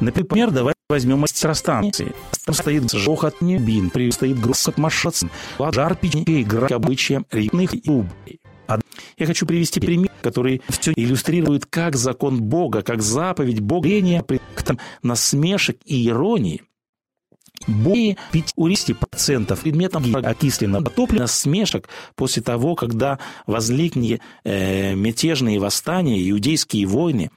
Например, 0.00 0.50
давай 0.50 0.74
возьмем 0.88 1.20
электростанции. 1.26 2.14
Там 2.46 2.54
стоит 2.54 2.90
жохот 2.90 3.42
небин, 3.42 3.90
стоит 4.12 4.40
грохот 4.40 4.78
машин, 4.78 5.30
жар 5.58 5.94
печи, 5.94 6.42
игра 6.42 6.68
обычаем 6.68 7.26
рыбных 7.30 7.74
и 7.74 7.90
убей. 7.90 8.40
Я 9.18 9.26
хочу 9.26 9.46
привести 9.46 9.80
пример, 9.80 10.10
который 10.22 10.62
все 10.68 10.92
иллюстрирует, 10.94 11.66
как 11.66 11.96
закон 11.96 12.42
Бога, 12.42 12.82
как 12.82 13.02
заповедь 13.02 13.60
Бога, 13.60 13.88
насмешек 15.02 15.78
и 15.84 16.08
иронии 16.08 16.62
более 17.66 18.16
50% 18.32 19.60
предметом 19.60 20.16
окисленного 20.16 20.90
топлива 20.90 21.22
насмешек 21.22 21.88
после 22.14 22.42
того, 22.42 22.74
когда 22.74 23.18
возникли 23.46 24.20
э, 24.44 24.94
мятежные 24.94 25.58
восстания, 25.58 26.28
иудейские 26.30 26.86
войны. 26.86 27.30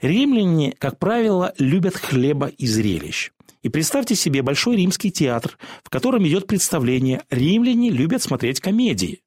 Римляне, 0.00 0.74
как 0.78 0.98
правило, 0.98 1.52
любят 1.58 1.96
хлеба 1.96 2.46
и 2.46 2.66
зрелищ. 2.66 3.32
И 3.62 3.68
представьте 3.68 4.14
себе 4.14 4.42
большой 4.42 4.76
римский 4.76 5.10
театр, 5.10 5.58
в 5.82 5.90
котором 5.90 6.26
идет 6.26 6.46
представление. 6.46 7.22
Римляне 7.28 7.90
любят 7.90 8.22
смотреть 8.22 8.60
комедии. 8.60 9.20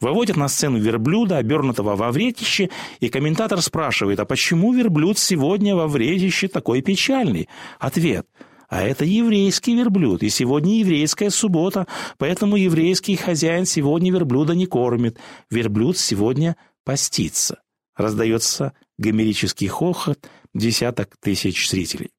Выводят 0.00 0.36
на 0.36 0.48
сцену 0.48 0.78
верблюда, 0.78 1.38
обернутого 1.38 1.96
во 1.96 2.12
вретище, 2.12 2.70
и 3.00 3.08
комментатор 3.08 3.60
спрашивает, 3.62 4.20
а 4.20 4.24
почему 4.24 4.72
верблюд 4.72 5.18
сегодня 5.18 5.74
во 5.74 5.86
вретище 5.88 6.48
такой 6.48 6.82
печальный? 6.82 7.48
Ответ– 7.78 8.26
а 8.68 8.82
это 8.82 9.04
еврейский 9.04 9.76
верблюд, 9.76 10.22
и 10.22 10.28
сегодня 10.28 10.78
еврейская 10.78 11.30
суббота, 11.30 11.86
поэтому 12.18 12.56
еврейский 12.56 13.16
хозяин 13.16 13.64
сегодня 13.64 14.10
верблюда 14.10 14.54
не 14.54 14.66
кормит. 14.66 15.18
Верблюд 15.50 15.96
сегодня 15.96 16.56
постится. 16.84 17.60
Раздается 17.94 18.72
гомерический 18.98 19.68
хохот 19.68 20.28
десяток 20.52 21.16
тысяч 21.20 21.70
зрителей. 21.70 22.10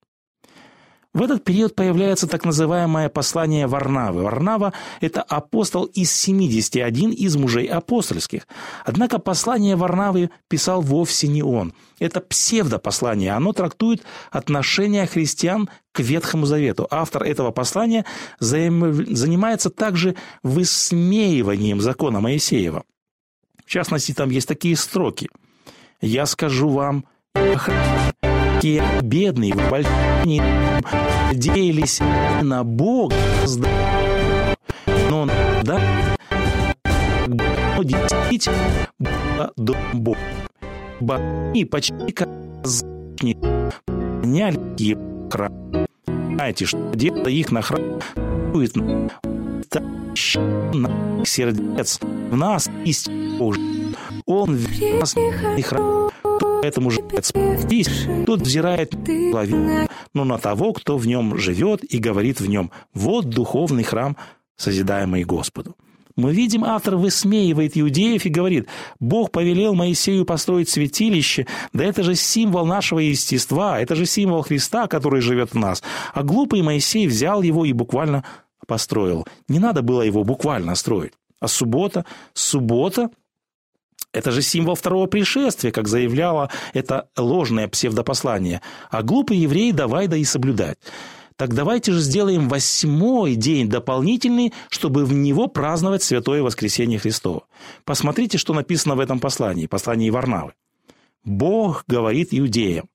В 1.17 1.23
этот 1.23 1.43
период 1.43 1.73
появляется 1.73 2.27
так 2.27 2.45
называемое 2.45 3.09
послание 3.09 3.65
Варнавы. 3.65 4.21
Варнава– 4.21 4.73
это 5.01 5.23
апостол 5.23 5.85
из 5.85 6.11
71 6.11 7.09
из 7.09 7.35
мужей 7.35 7.65
апостольских. 7.65 8.47
Однако 8.85 9.17
послание 9.17 9.75
Варнавы 9.75 10.29
писал 10.47 10.83
вовсе 10.83 11.27
не 11.27 11.41
он. 11.41 11.73
Это 11.97 12.21
псевдопослание. 12.21 13.31
Оно 13.31 13.51
трактует 13.51 14.03
отношение 14.29 15.07
христиан 15.07 15.71
к 15.91 16.01
Ветхому 16.01 16.45
Завету. 16.45 16.87
Автор 16.91 17.23
этого 17.23 17.49
послания 17.49 18.05
занимается 18.39 19.71
также 19.71 20.15
высмеиванием 20.43 21.81
закона 21.81 22.19
Моисеева. 22.19 22.83
В 23.65 23.69
частности, 23.71 24.13
там 24.13 24.29
есть 24.29 24.47
такие 24.47 24.75
строки. 24.75 25.29
«Я 25.99 26.27
скажу 26.27 26.69
вам, 26.69 27.05
те 28.61 28.83
бедные 29.01 29.53
больнице 29.53 30.43
надеялись 31.31 31.99
на 32.41 32.63
Бога, 32.63 33.15
но 35.09 35.27
да, 35.63 35.79
действительно 37.83 39.51
дом 39.55 39.77
Бога. 39.93 40.19
И 41.53 41.65
почти 41.65 42.11
как 42.11 42.29
поняли 43.33 44.97
храм. 45.31 45.53
Знаете, 46.05 46.65
что 46.65 46.91
дело 46.95 47.27
их 47.27 47.51
на 47.51 47.61
храм 47.61 47.99
на 50.73 51.25
сердец 51.25 51.99
в 52.01 52.35
нас 52.35 52.69
Божий. 53.37 53.95
Он 54.25 54.55
в 54.55 54.99
нас 54.99 55.15
храм 55.61 56.09
Поэтому 56.67 56.91
же 56.91 57.01
тот 58.25 58.41
взирает 58.41 58.91
половину, 58.91 59.87
но 60.13 60.25
на 60.25 60.37
того, 60.37 60.73
кто 60.73 60.97
в 60.97 61.07
нем 61.07 61.37
живет 61.37 61.81
и 61.81 61.97
говорит 61.97 62.41
в 62.41 62.49
нем. 62.49 62.71
Вот 62.93 63.29
духовный 63.29 63.83
храм, 63.83 64.17
созидаемый 64.57 65.23
Господу. 65.23 65.77
Мы 66.17 66.33
видим, 66.33 66.65
автор 66.65 66.97
высмеивает 66.97 67.77
иудеев 67.77 68.25
и 68.25 68.29
говорит, 68.29 68.67
Бог 68.99 69.31
повелел 69.31 69.75
Моисею 69.75 70.25
построить 70.25 70.67
святилище, 70.67 71.47
да 71.71 71.85
это 71.85 72.03
же 72.03 72.15
символ 72.15 72.65
нашего 72.65 72.99
естества, 72.99 73.79
это 73.79 73.95
же 73.95 74.05
символ 74.05 74.41
Христа, 74.41 74.87
который 74.87 75.21
живет 75.21 75.51
в 75.53 75.55
нас. 75.57 75.81
А 76.13 76.21
глупый 76.21 76.63
Моисей 76.63 77.07
взял 77.07 77.43
его 77.43 77.63
и 77.63 77.71
буквально 77.71 78.25
построил. 78.65 79.25
Не 79.47 79.59
надо 79.59 79.83
было 79.83 80.01
его 80.01 80.25
буквально 80.25 80.75
строить. 80.75 81.13
А 81.39 81.47
суббота, 81.47 82.03
суббота 82.33 83.09
Это 84.13 84.31
же 84.31 84.41
символ 84.41 84.75
второго 84.75 85.07
пришествия, 85.07 85.71
как 85.71 85.87
заявляло 85.87 86.49
это 86.73 87.09
ложное 87.17 87.67
псевдопослание. 87.67 88.61
А 88.89 89.03
глупый 89.03 89.37
еврей 89.37 89.71
давай 89.71 90.07
да 90.07 90.17
и 90.17 90.23
соблюдать. 90.23 90.77
Так 91.35 91.53
давайте 91.53 91.91
же 91.91 91.99
сделаем 91.99 92.49
восьмой 92.49 93.35
день 93.35 93.69
дополнительный, 93.69 94.53
чтобы 94.69 95.05
в 95.05 95.13
него 95.13 95.47
праздновать 95.47 96.01
Святое 96.01 96.41
Воскресение 96.41 96.97
Христово. 96.97 97.43
Посмотрите, 97.85 98.39
что 98.39 98.55
написано 98.55 98.95
в 98.95 98.99
этом 98.99 99.19
послании, 99.19 99.67
послании 99.67 100.09
Варнавы. 100.09 100.53
Бог 101.23 101.83
говорит 101.87 102.29
иудеям, 102.31 102.89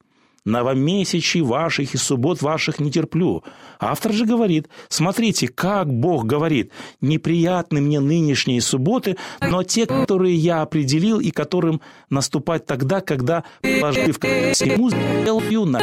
новомесячий 0.44 1.40
ваших 1.40 1.94
и 1.94 1.96
суббот 1.96 2.42
ваших 2.42 2.80
не 2.80 2.90
терплю. 2.90 3.44
Автор 3.78 4.12
же 4.12 4.26
говорит, 4.26 4.68
смотрите, 4.88 5.48
как 5.48 5.92
Бог 5.92 6.24
говорит, 6.26 6.72
неприятны 7.00 7.80
мне 7.80 8.00
нынешние 8.00 8.60
субботы, 8.60 9.16
но 9.40 9.62
те, 9.62 9.86
которые 9.86 10.34
я 10.34 10.62
определил 10.62 11.20
и 11.20 11.30
которым 11.30 11.80
наступать 12.10 12.66
тогда, 12.66 13.00
когда, 13.00 13.44
положив 13.62 14.18
всему, 14.18 14.90
сделаю 14.90 15.64
на 15.66 15.78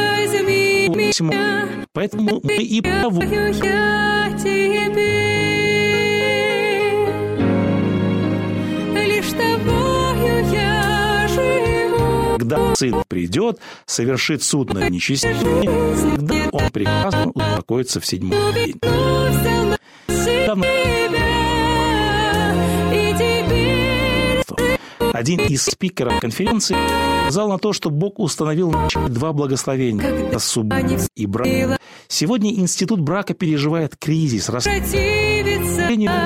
Поэтому 1.92 2.40
мы 2.42 2.62
и 2.62 2.80
проводим 2.80 3.30
сын 12.80 13.04
придет, 13.08 13.58
совершит 13.84 14.42
суд 14.42 14.72
над 14.72 14.88
нечестивыми, 14.88 16.48
он 16.50 16.70
прекрасно 16.70 17.30
успокоится 17.34 18.00
в 18.00 18.06
седьмой 18.06 18.54
день. 18.54 18.80
Один 25.12 25.40
из 25.40 25.64
спикеров 25.64 26.18
конференции 26.20 26.76
сказал 27.24 27.50
на 27.50 27.58
то, 27.58 27.74
что 27.74 27.90
Бог 27.90 28.18
установил 28.18 28.74
два 29.08 29.34
благословения– 29.34 30.38
субботу 30.38 30.96
и 31.14 31.26
брак. 31.26 31.78
Сегодня 32.08 32.54
институт 32.54 33.00
брака 33.00 33.34
переживает 33.34 33.96
кризис, 33.96 34.48
расстояние 34.48 35.19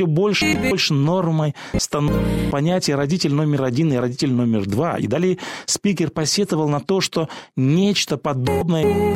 больше 0.06 0.52
и 0.52 0.70
больше 0.70 0.94
нормой 0.94 1.54
становится 1.76 2.50
понятие 2.50 2.96
родитель 2.96 3.32
номер 3.32 3.64
один 3.64 3.92
и 3.92 3.96
родитель 3.96 4.32
номер 4.32 4.66
два. 4.66 4.98
И 4.98 5.06
далее 5.06 5.38
спикер 5.66 6.10
посетовал 6.10 6.68
на 6.68 6.80
то, 6.80 7.00
что 7.00 7.28
нечто 7.56 8.16
подобное 8.16 9.14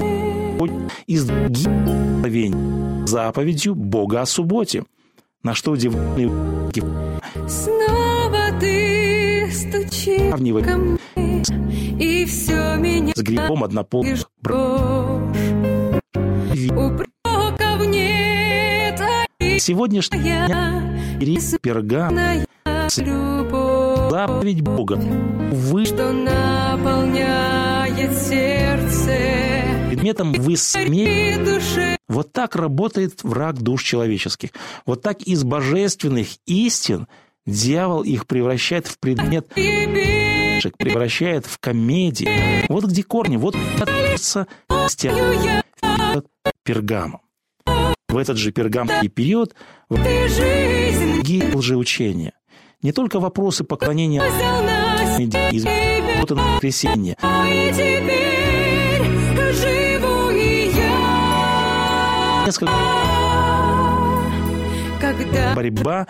из 1.07 1.29
заповедью 3.09 3.75
Бога 3.75 4.23
о 4.23 4.27
субботе. 4.27 4.85
На 5.43 5.55
что 5.55 5.73
удивленный 5.73 6.27
Снова 7.49 8.51
ты 8.61 9.49
стучишь 9.53 10.33
и 12.01 12.25
все 12.27 12.77
меня 12.77 13.13
с 13.15 13.23
грибом 13.23 13.65
однополых 13.65 14.27
Сегодняшняя 19.59 20.49
пергам 21.61 22.16
заповедь 24.11 24.62
Бога. 24.62 24.94
Вы, 24.94 25.85
что 25.85 26.12
наполняет 26.12 28.16
сердце 28.16 29.38
предметом 29.99 30.33
вы 30.33 30.57
смеете. 30.57 31.99
Вот 32.09 32.33
так 32.33 32.57
работает 32.57 33.23
враг 33.25 33.61
душ 33.61 33.83
человеческих. 33.83 34.51
Вот 34.87 35.03
так 35.03 35.23
из 35.23 35.44
божественных 35.44 36.29
истин 36.47 37.09
дьявол 37.47 38.03
их 38.03 38.27
превращает 38.27 38.87
в 38.87 38.99
предмет 38.99 39.49
превращает 40.77 41.47
в 41.47 41.59
комедии. 41.59 42.66
Вот 42.68 42.85
где 42.85 43.03
корни, 43.03 43.37
вот 43.37 43.57
относится 43.81 44.47
пергамом. 46.64 47.21
В 48.09 48.16
этот 48.16 48.38
же 48.38 48.53
пергамский 48.53 49.11
период 49.11 49.55
другие 49.90 51.55
лжеучения. 51.55 52.33
Не 52.81 52.92
только 52.92 53.21
вопросы 53.21 53.64
поклонения 53.64 54.23
из 55.53 55.64
воскресенья. 56.31 57.16
Несколько 62.47 62.73
когда 64.99 65.55
борьба 65.55 66.07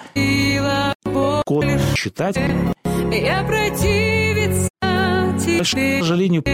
код 1.44 1.64
читать. 1.94 2.36
я 2.36 3.42
противиться 3.42 4.68
к 4.80 5.64
сожалению 5.64 6.44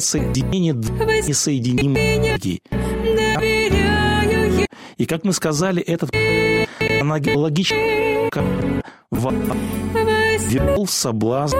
соединение 0.00 0.74
несоединимых 0.74 2.32
людей 2.32 2.62
и, 4.96 5.06
как 5.06 5.24
мы 5.24 5.32
сказали, 5.32 5.82
этот 5.82 6.10
аналогично 7.00 7.76
ввел 10.38 10.86
соблазн 10.86 11.56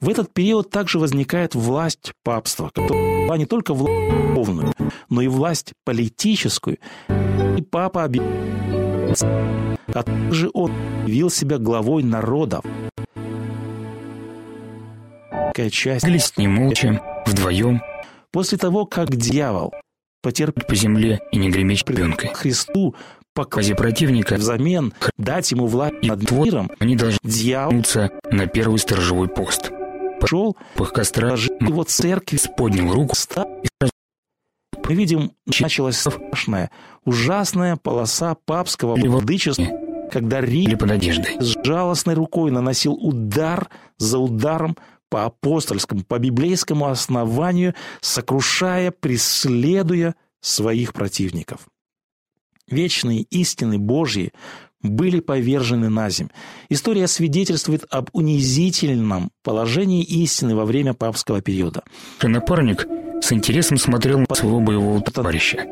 в 0.00 0.08
этот 0.08 0.32
период 0.32 0.70
также 0.70 0.98
возникает 1.00 1.56
власть 1.56 2.12
папства, 2.22 2.70
которая 2.72 3.26
была 3.26 3.36
не 3.36 3.46
только 3.46 3.74
власть 3.74 4.74
но 5.08 5.20
и 5.20 5.26
власть 5.26 5.72
политическую. 5.84 6.78
И 7.56 7.62
папа 7.62 8.04
объявил, 8.04 8.28
а 9.92 10.02
также 10.02 10.50
он 10.54 10.72
явил 11.06 11.30
себя 11.30 11.58
главой 11.58 12.02
народов. 12.02 12.64
Часть... 15.72 16.04
Глисни 16.04 16.46
молча, 16.46 17.02
вдвоем. 17.26 17.82
После 18.30 18.56
того, 18.58 18.86
как 18.86 19.16
дьявол 19.16 19.74
потерпеть 20.28 20.66
по 20.66 20.74
земле 20.74 21.20
и 21.32 21.38
не 21.38 21.48
греметь 21.48 21.86
пленкой. 21.86 22.30
Христу 22.34 22.94
Квази 23.34 23.74
противника 23.74 24.34
взамен 24.34 24.92
дать 25.16 25.52
ему 25.52 25.66
власть 25.66 26.02
над 26.02 26.28
миром, 26.30 26.70
они 26.80 26.96
должны 26.96 27.20
дьявол 27.22 27.84
на 28.32 28.46
первый 28.46 28.78
сторожевой 28.78 29.28
пост. 29.28 29.70
Пошел 30.20 30.56
по 30.74 30.84
костра 30.84 31.30
его 31.30 31.84
церкви, 31.84 32.38
поднял 32.56 32.92
руку 32.92 33.14
и 33.62 33.68
сразу 33.80 33.92
мы 34.88 34.94
видим, 34.94 35.32
началась 35.46 35.98
страшная, 35.98 36.70
ужасная 37.04 37.76
полоса 37.76 38.34
папского 38.44 38.96
владычества, 38.96 39.66
когда 40.10 40.40
Рим 40.40 40.76
под 40.76 40.90
одеждой. 40.90 41.36
с 41.38 41.56
жалостной 41.64 42.14
рукой 42.14 42.50
наносил 42.50 42.94
удар 42.94 43.68
за 43.98 44.18
ударом 44.18 44.76
по 45.08 45.24
апостольскому, 45.24 46.04
по 46.04 46.18
библейскому 46.18 46.86
основанию, 46.86 47.74
сокрушая, 48.00 48.90
преследуя 48.90 50.14
своих 50.40 50.92
противников. 50.92 51.68
Вечные 52.68 53.22
истины 53.22 53.78
Божьи 53.78 54.32
были 54.82 55.20
повержены 55.20 55.88
на 55.88 56.08
земь. 56.10 56.28
История 56.68 57.08
свидетельствует 57.08 57.84
об 57.90 58.10
унизительном 58.12 59.30
положении 59.42 60.04
истины 60.04 60.54
во 60.54 60.64
время 60.64 60.94
папского 60.94 61.40
периода. 61.40 61.82
Напарник 62.22 62.86
с 63.20 63.32
интересом 63.32 63.78
смотрел 63.78 64.20
на 64.20 64.34
своего 64.34 64.60
боевого 64.60 65.00
товарища, 65.00 65.66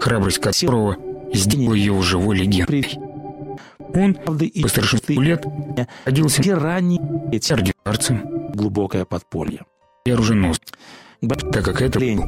храбрость 0.00 0.38
которого 0.38 0.96
сделала 1.32 1.74
его 1.74 2.02
живой 2.02 2.36
легендой. 2.38 2.86
Он 3.94 4.14
по 4.14 4.68
старшинству 4.68 5.20
лет 5.20 5.44
родился 6.04 6.42
ранний 6.56 7.00
ординарцем 7.00 8.50
глубокое 8.52 9.04
подполье. 9.04 9.64
И 10.04 10.10
оруженос, 10.10 10.60
так 11.20 11.64
как 11.64 11.82
это 11.82 11.98
лень. 11.98 12.22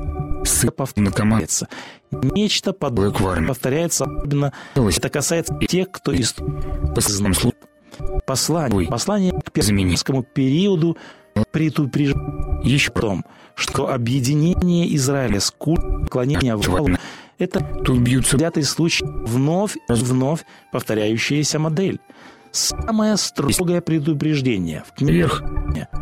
сыпав 0.44 0.96
на 0.96 1.10
командце. 1.10 1.68
Нечто 2.10 2.72
подобное 2.72 3.46
повторяется 3.46 4.04
особенно. 4.04 4.52
Это 4.74 5.08
касается 5.08 5.58
тех, 5.68 5.90
кто 5.90 6.12
из 6.12 6.34
послание, 6.94 7.54
послание, 8.26 8.88
послание 8.88 9.32
к 9.32 9.52
персидскому 9.52 10.22
периоду 10.22 10.96
предупреждает 11.50 12.64
еще 12.64 12.90
о 12.90 13.00
том, 13.00 13.24
что 13.54 13.90
объединение 13.90 14.94
Израиля 14.96 15.40
с 15.40 15.50
культом 15.50 16.04
поклонения 16.04 16.54
Аврааму– 16.54 16.96
это 17.38 17.60
тут 17.84 17.98
бьются 17.98 18.38
пятый 18.38 18.62
случай, 18.62 19.04
вновь, 19.04 19.76
вновь 19.88 20.44
повторяющаяся 20.72 21.58
модель. 21.58 22.00
Самое 22.52 23.16
строгое 23.16 23.80
предупреждение 23.80 24.84
в 24.86 24.92
книге 24.94 25.28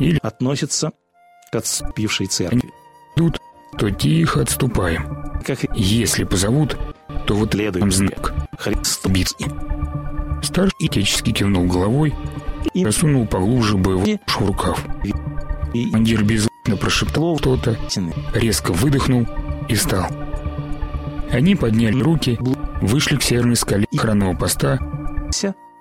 или 0.00 0.18
относится 0.22 0.92
к 1.52 1.56
отступившей 1.56 2.26
церкви. 2.26 2.70
Тут 3.16 3.40
то 3.78 3.90
тихо 3.90 4.42
отступаем. 4.42 5.40
Как 5.44 5.64
Если 5.76 6.24
позовут, 6.24 6.76
то 7.26 7.34
вот 7.34 7.52
следует 7.52 7.92
знак. 7.92 8.34
Христос. 8.58 9.36
Старший 10.42 10.86
отечески 10.86 11.32
кивнул 11.32 11.66
головой 11.66 12.14
и 12.74 12.82
просунул 12.82 13.26
поглубже 13.26 13.76
боевой 13.76 14.20
в 14.26 14.40
рукав. 14.40 14.84
И 15.72 15.84
Командир 15.84 16.24
беззвучно 16.24 16.76
прошептал 16.76 17.38
что-то, 17.38 17.76
резко 18.34 18.72
выдохнул 18.72 19.26
и 19.68 19.74
встал. 19.74 20.06
Они 21.32 21.54
подняли 21.54 22.00
руки, 22.00 22.38
вышли 22.80 23.16
к 23.16 23.22
северной 23.22 23.56
скале 23.56 23.86
охранного 23.94 24.34
поста 24.34 24.78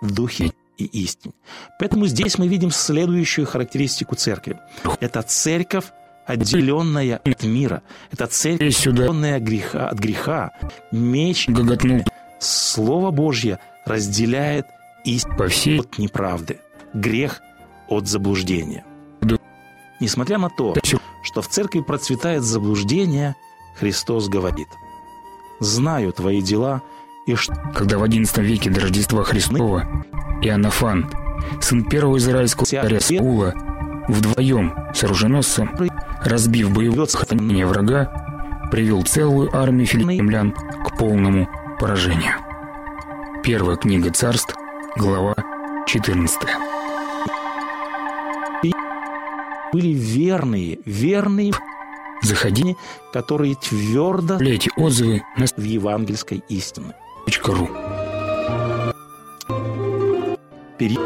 в 0.01 0.11
духе 0.13 0.53
и 0.77 0.85
истине. 0.85 1.33
Поэтому 1.79 2.05
здесь 2.07 2.37
мы 2.37 2.47
видим 2.47 2.71
следующую 2.71 3.45
характеристику 3.47 4.15
церкви. 4.15 4.57
Это 4.99 5.21
церковь, 5.23 5.85
отделенная 6.25 7.19
от 7.25 7.43
мира. 7.43 7.81
Это 8.11 8.27
церковь, 8.27 8.87
отделенная 8.87 9.37
от 9.37 9.43
греха, 9.43 9.89
от 9.89 9.99
греха. 9.99 10.51
Меч 10.91 11.49
гоготнул. 11.49 12.05
Слово 12.39 13.11
Божье 13.11 13.59
разделяет 13.85 14.67
истину 15.03 15.35
По 15.35 15.47
всей- 15.47 15.79
от 15.81 15.97
неправды, 15.97 16.59
грех 16.93 17.41
от 17.89 18.07
заблуждения. 18.07 18.85
Несмотря 19.99 20.37
на 20.37 20.49
то, 20.49 20.75
что 21.23 21.41
в 21.41 21.49
церкви 21.49 21.81
процветает 21.81 22.43
заблуждение, 22.43 23.35
Христос 23.75 24.29
говорит, 24.29 24.67
«Знаю 25.59 26.13
твои 26.13 26.41
дела, 26.41 26.81
и 27.25 27.35
что 27.35 27.53
когда 27.75 27.97
в 27.97 28.03
XI 28.03 28.41
веке 28.41 28.69
до 28.69 28.81
Рождества 28.81 29.23
Христова 29.23 29.83
Иоаннафан, 30.41 31.09
сын 31.61 31.83
первого 31.83 32.17
израильского 32.17 32.65
царя 32.65 32.99
Саула, 32.99 33.53
вдвоем 34.07 34.73
с 34.93 35.03
оруженосцем, 35.03 35.71
разбив 36.23 36.71
боевое 36.71 37.05
сохранение 37.05 37.65
врага, 37.65 38.69
привел 38.71 39.03
целую 39.03 39.55
армию 39.55 39.85
филиппимлян 39.85 40.53
к 40.53 40.97
полному 40.97 41.49
поражению. 41.79 42.33
Первая 43.43 43.77
книга 43.77 44.11
царств, 44.11 44.55
глава 44.95 45.35
14. 45.87 46.39
были 49.71 49.93
верные, 49.93 50.79
верные, 50.85 51.53
Заходи, 52.21 52.75
которые 53.13 53.55
твердо 53.55 54.35
оставляйте 54.35 54.69
отзывы 54.77 55.23
на 55.37 55.45
в 55.45 55.61
евангельской 55.63 56.43
истине». 56.49 56.93
.ру. 57.45 57.69
Пери- 60.77 60.99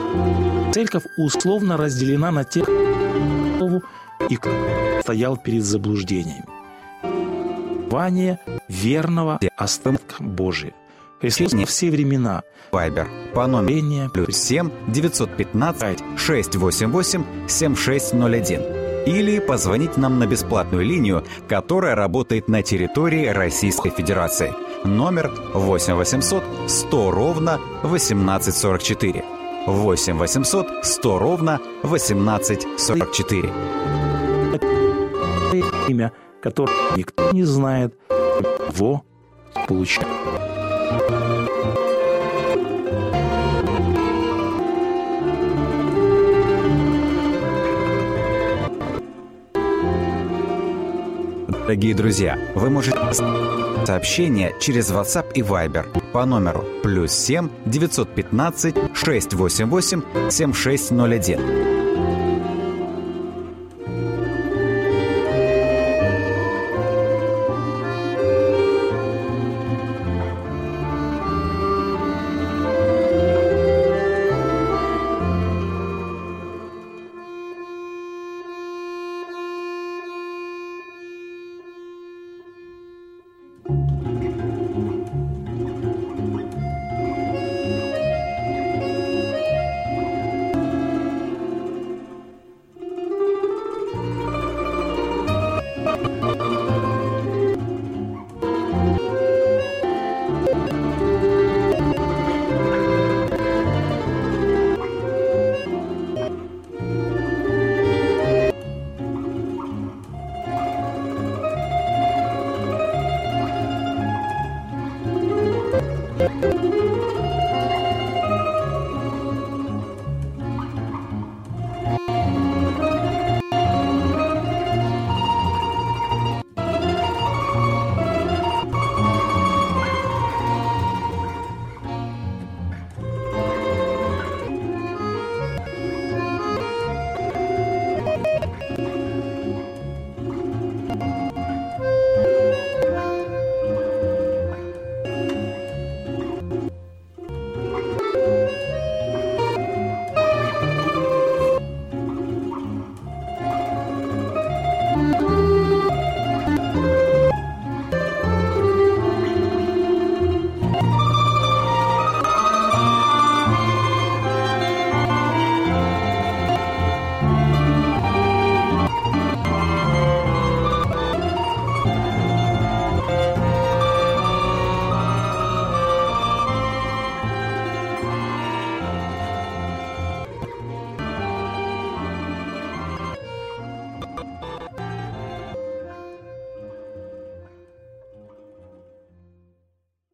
Церковь 0.74 1.04
условно 1.18 1.78
разделена 1.78 2.32
на 2.32 2.44
тех, 2.44 2.64
кто 2.64 3.82
и 4.30 4.36
кто 4.36 4.52
стоял 5.02 5.38
перед 5.38 5.64
заблуждением. 5.64 6.46
Вание 7.90 8.40
верного 8.68 9.40
остатка 9.58 10.16
Божия. 10.24 10.74
Христос 11.22 11.54
во 11.54 11.66
все 11.66 11.90
времена 11.90 12.44
Вайбер 12.72 13.08
по 13.34 13.48
номеру 13.48 14.10
плюс 14.12 14.36
7 14.38 14.70
915 14.90 16.00
688 16.18 17.48
7601 17.48 18.83
или 19.06 19.40
позвонить 19.40 19.98
нам 19.98 20.20
на 20.20 20.28
бесплатную 20.28 20.86
линию, 20.86 21.24
которая 21.48 21.96
работает 21.96 22.48
на 22.48 22.62
территории 22.62 23.28
Российской 23.28 23.90
Федерации. 23.90 24.54
Номер 24.86 25.32
8 25.54 25.96
800 25.96 26.44
100 26.68 27.12
ровно 27.12 27.56
1844. 27.84 29.24
8 29.68 30.18
800 30.18 30.68
100 30.86 31.20
ровно 31.20 31.60
1844. 31.84 33.50
имя, 35.88 36.12
которое 36.42 36.74
никто 36.96 37.32
не 37.32 37.44
знает, 37.44 37.96
его 38.10 39.04
получает. 39.68 40.08
Дорогие 51.64 51.96
друзья, 51.96 52.38
вы 52.56 52.70
можете 52.70 53.00
сообщение 53.86 54.54
через 54.60 54.92
WhatsApp 54.92 55.32
и 55.34 55.42
Viber 55.42 55.86
по 56.12 56.26
номеру 56.26 56.66
плюс 56.84 57.14
7 57.14 57.50
915 57.66 58.76
688 58.94 60.30
7601. 60.30 61.73